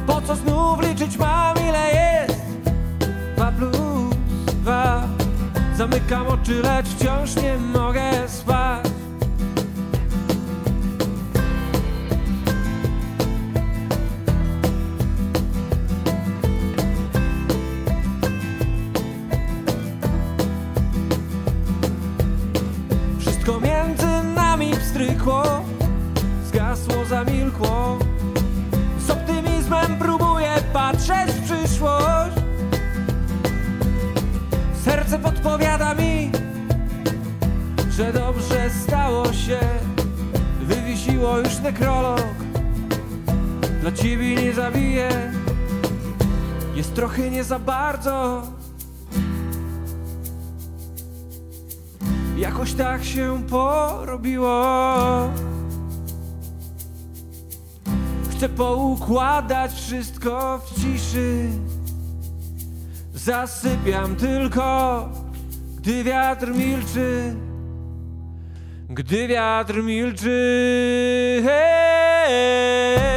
[0.07, 2.41] Po co znów liczyć mam ile jest?
[3.35, 4.15] Dwa plus
[4.47, 5.03] dwa.
[5.75, 8.64] Zamykam oczy, lecz wciąż nie mogę spać
[26.55, 27.99] Zgasło, zamilkło.
[28.99, 32.35] Z optymizmem próbuję patrzeć w przyszłość.
[34.83, 36.31] Serce podpowiada mi
[37.89, 39.59] Że dobrze stało się.
[40.61, 42.35] Wywiesiło już nekrolog.
[43.81, 45.31] Dla ciebie nie zabiję
[46.75, 48.43] Jest trochę nie za bardzo.
[52.37, 54.65] Jakoś tak się porobiło.
[58.37, 61.49] Chcę poukładać wszystko w ciszy.
[63.13, 65.09] Zasypiam tylko,
[65.77, 67.35] gdy wiatr milczy.
[68.89, 71.43] Gdy wiatr milczy.
[71.45, 72.91] Hej.
[72.91, 73.14] Jest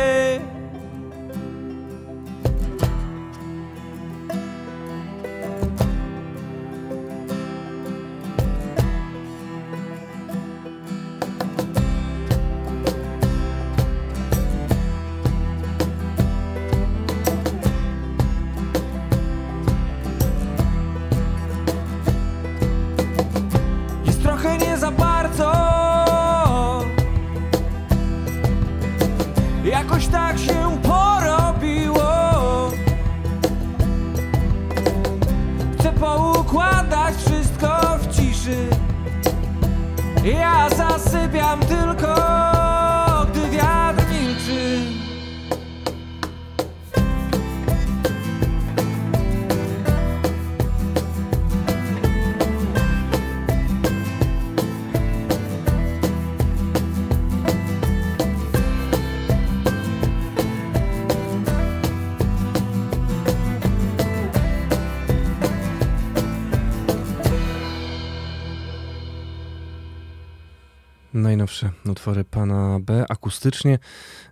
[73.28, 73.78] akustycznie.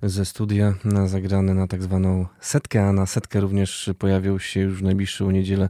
[0.03, 0.75] Ze studia
[1.07, 5.69] zagrane na tak zwaną setkę, a na setkę również pojawią się już w najbliższą niedzielę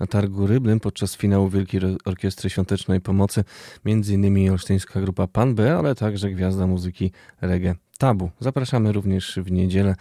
[0.00, 3.44] na Targu Rybnym podczas finału Wielkiej Orkiestry Świątecznej Pomocy,
[3.84, 8.30] między innymi olsztyńska grupa Pan B, ale także gwiazda muzyki reggae Tabu.
[8.40, 9.94] Zapraszamy również w niedzielę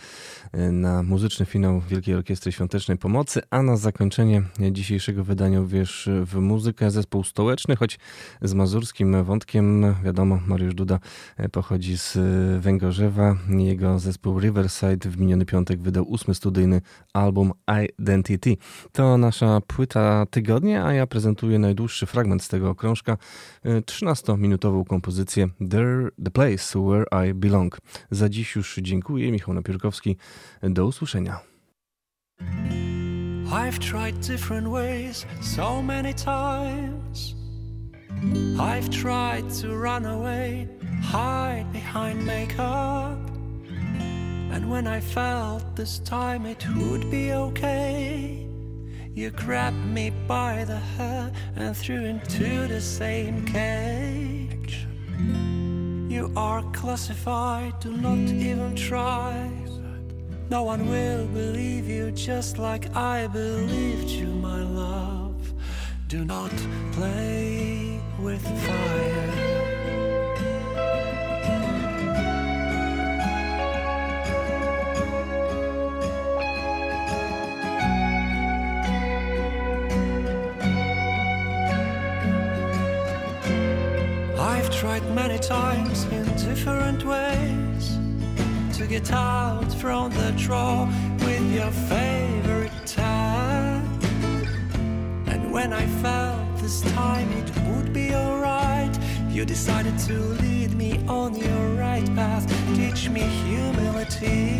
[0.52, 6.36] e, na muzyczny finał Wielkiej Orkiestry Świątecznej Pomocy, a na zakończenie dzisiejszego wydania wiesz w
[6.36, 8.00] muzykę zespół stołeczny, choć
[8.42, 9.96] z mazurskim wątkiem.
[10.04, 11.00] Wiadomo, Mariusz Duda
[11.38, 13.38] e, pochodzi z e, Węgorzewa.
[13.50, 16.82] Jego zespół Riverside w miniony piątek wydał ósmy studyjny
[17.14, 17.52] album
[18.00, 18.58] Identity.
[18.92, 23.18] To nasza płyta tygodnia, a ja prezentuję najdłuższy fragment z tego okrążka,
[23.66, 27.78] 13-minutową kompozycję There, The Place Where I Belong.
[28.12, 29.32] Za dziś już dziękuję.
[29.32, 30.18] Michał Napierkowski.
[30.64, 31.40] Do usłyszenia.
[33.52, 37.36] I've tried different ways so many times.
[38.58, 40.68] I've tried to run away,
[41.02, 43.18] hide behind makeup.
[44.54, 48.48] And when I felt this time it would be okay,
[49.14, 54.88] you grabbed me by the hair and threw into the same cage.
[56.12, 59.50] You are classified, do not even try.
[60.50, 65.54] No one will believe you just like I believed you, my love.
[66.10, 66.52] Do not
[66.92, 69.81] play with fire.
[84.82, 88.00] Tried many times in different ways
[88.76, 90.88] to get out from the draw
[91.20, 93.84] with your favorite tag.
[95.28, 98.98] And when I felt this time it would be alright,
[99.30, 100.14] You decided to
[100.44, 102.46] lead me on your right path,
[102.76, 104.60] teach me humility.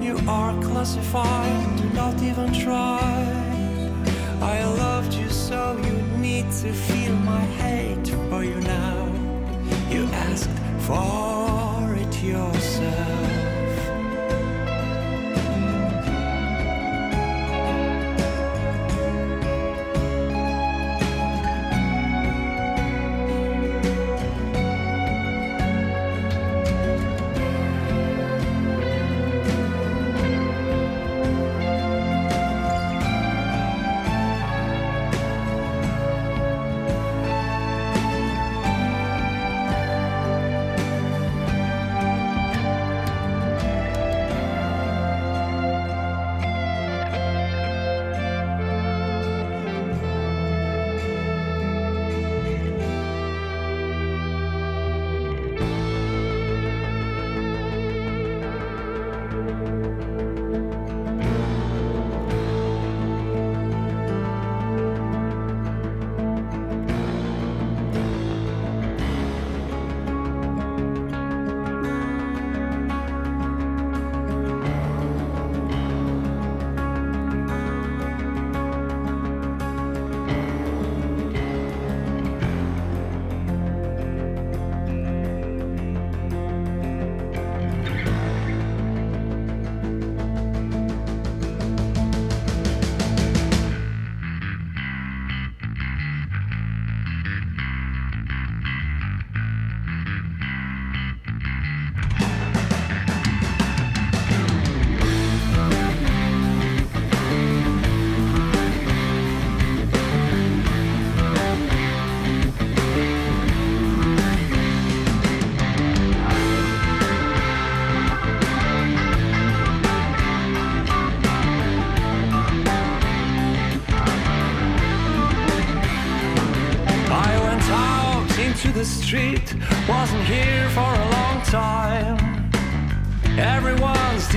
[0.00, 3.00] You are classified, do not even try.
[4.40, 5.19] I loved you
[5.50, 9.06] so you need to feel my hate for you now.
[9.90, 10.48] You asked
[10.86, 13.39] for it yourself.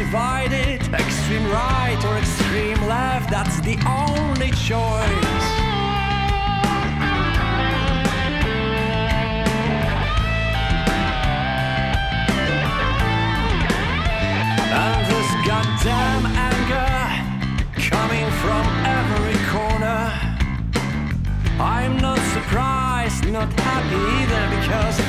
[0.06, 5.46] divided, extreme right or extreme left, that's the only choice.
[14.82, 16.94] And this goddamn anger
[17.90, 18.64] coming from
[19.00, 20.02] every corner.
[21.60, 25.03] I'm not surprised, not happy either, because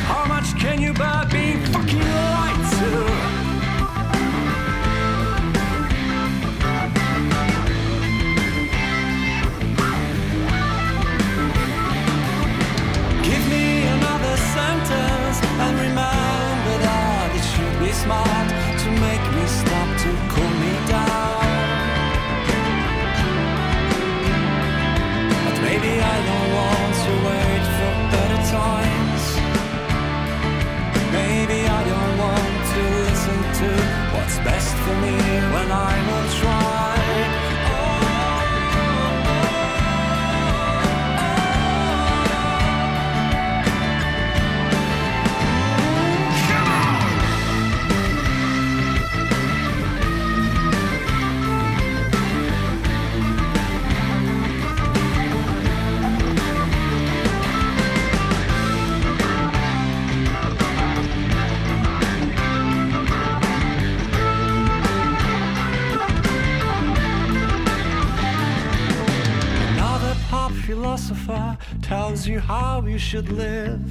[72.45, 73.83] how you should live.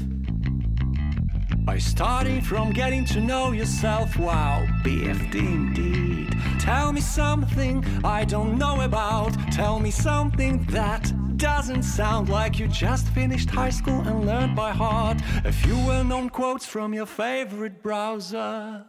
[1.65, 6.38] By starting from getting to know yourself, wow, BFD indeed.
[6.59, 9.31] Tell me something I don't know about.
[9.51, 14.71] Tell me something that doesn't sound like you just finished high school and learned by
[14.71, 18.85] heart a few well known quotes from your favorite browser.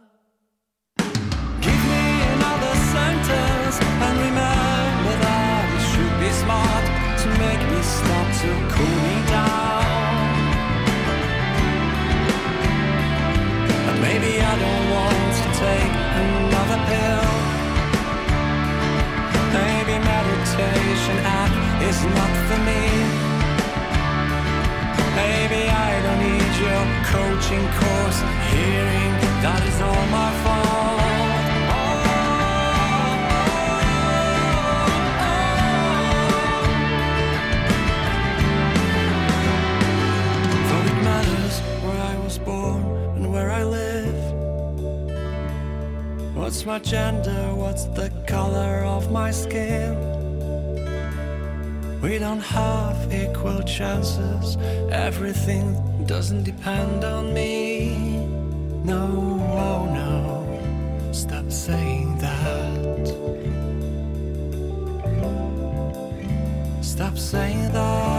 [0.97, 2.05] Give me
[2.35, 3.75] another sentence
[4.05, 6.85] and remember that it should be smart
[7.21, 9.04] to make me stop to cool
[14.01, 15.93] maybe I don't want to take
[16.23, 17.27] another pill.
[19.57, 21.53] Maybe meditation app
[21.89, 22.83] is not for me.
[25.15, 28.19] Maybe I don't need your coaching course.
[28.51, 29.11] Hearing
[29.43, 31.14] that is all my fault.
[43.35, 44.21] where I live?
[46.33, 47.43] What's my gender?
[47.53, 49.91] What's the color of my skin?
[52.01, 54.55] We don't have equal chances.
[54.89, 55.65] Everything
[56.05, 58.25] doesn't depend on me.
[58.85, 59.05] No,
[59.67, 63.05] oh no, stop saying that.
[66.81, 68.14] Stop saying that.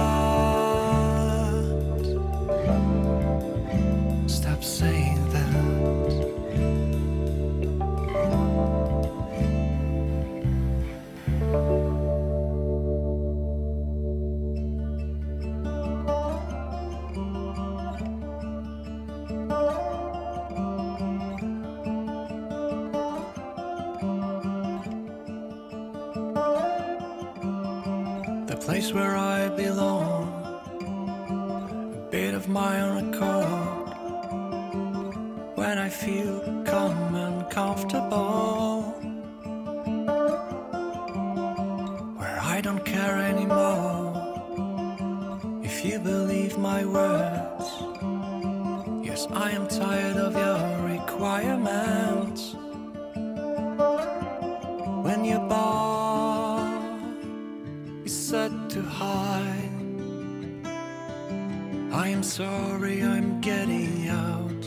[62.06, 64.64] I am sorry I'm getting out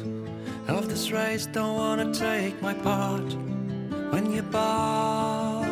[0.67, 1.45] of this race.
[1.45, 3.33] Don't wanna take my part
[4.11, 5.65] when your bar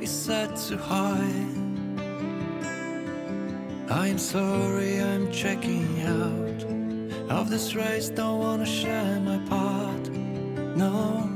[0.00, 1.34] is set too high.
[3.90, 6.62] I am sorry I'm checking out
[7.30, 8.08] of this race.
[8.08, 10.08] Don't wanna share my part.
[10.78, 11.31] No.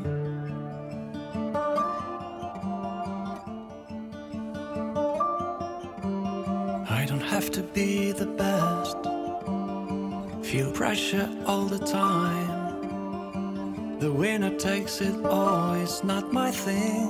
[10.86, 13.98] Pressure all the time.
[13.98, 17.08] The winner takes it all, it's not my thing.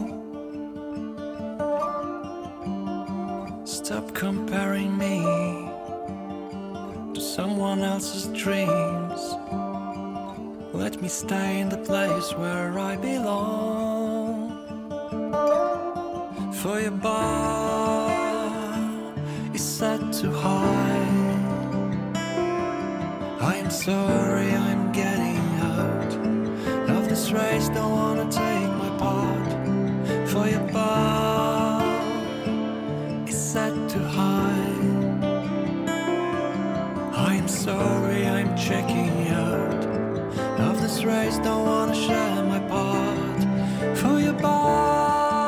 [3.67, 5.21] Stop comparing me
[7.13, 9.21] to someone else's dreams.
[10.73, 14.57] Let me stay in the place where I belong.
[16.63, 18.09] For your bar
[19.53, 20.86] is set too high.
[23.87, 26.13] Sorry I'm getting out
[26.91, 27.69] of this race.
[27.69, 29.51] Don't wanna take my part.
[30.31, 31.85] For your bar
[33.29, 34.75] is set too high.
[37.29, 39.83] I am sorry I'm checking out
[40.69, 41.39] of this race.
[41.39, 43.41] Don't wanna share my part.
[44.01, 45.39] For your bar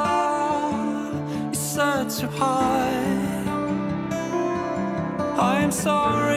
[1.51, 3.19] is set too high.
[5.56, 6.27] I'm sorry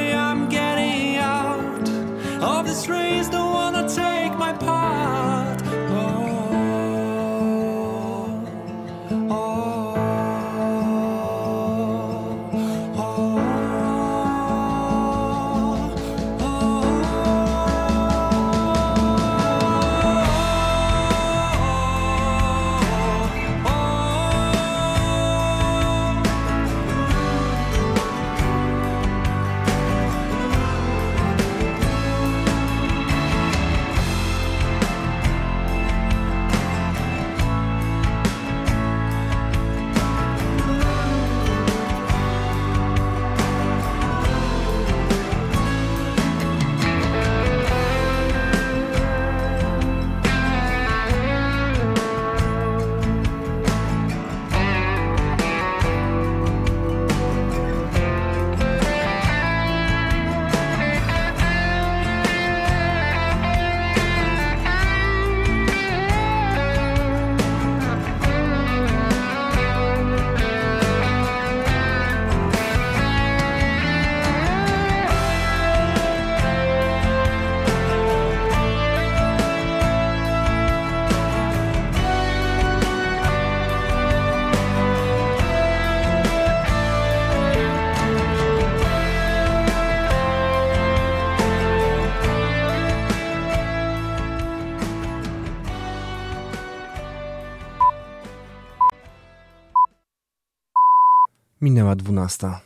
[101.91, 102.61] Minęła dwunasta.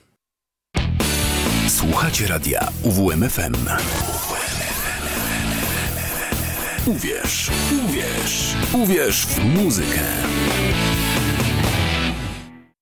[1.68, 3.56] Słuchacie radia UWMFM.
[6.86, 7.52] Uwierz,
[7.86, 10.02] uwierz, uwierz w muzykę.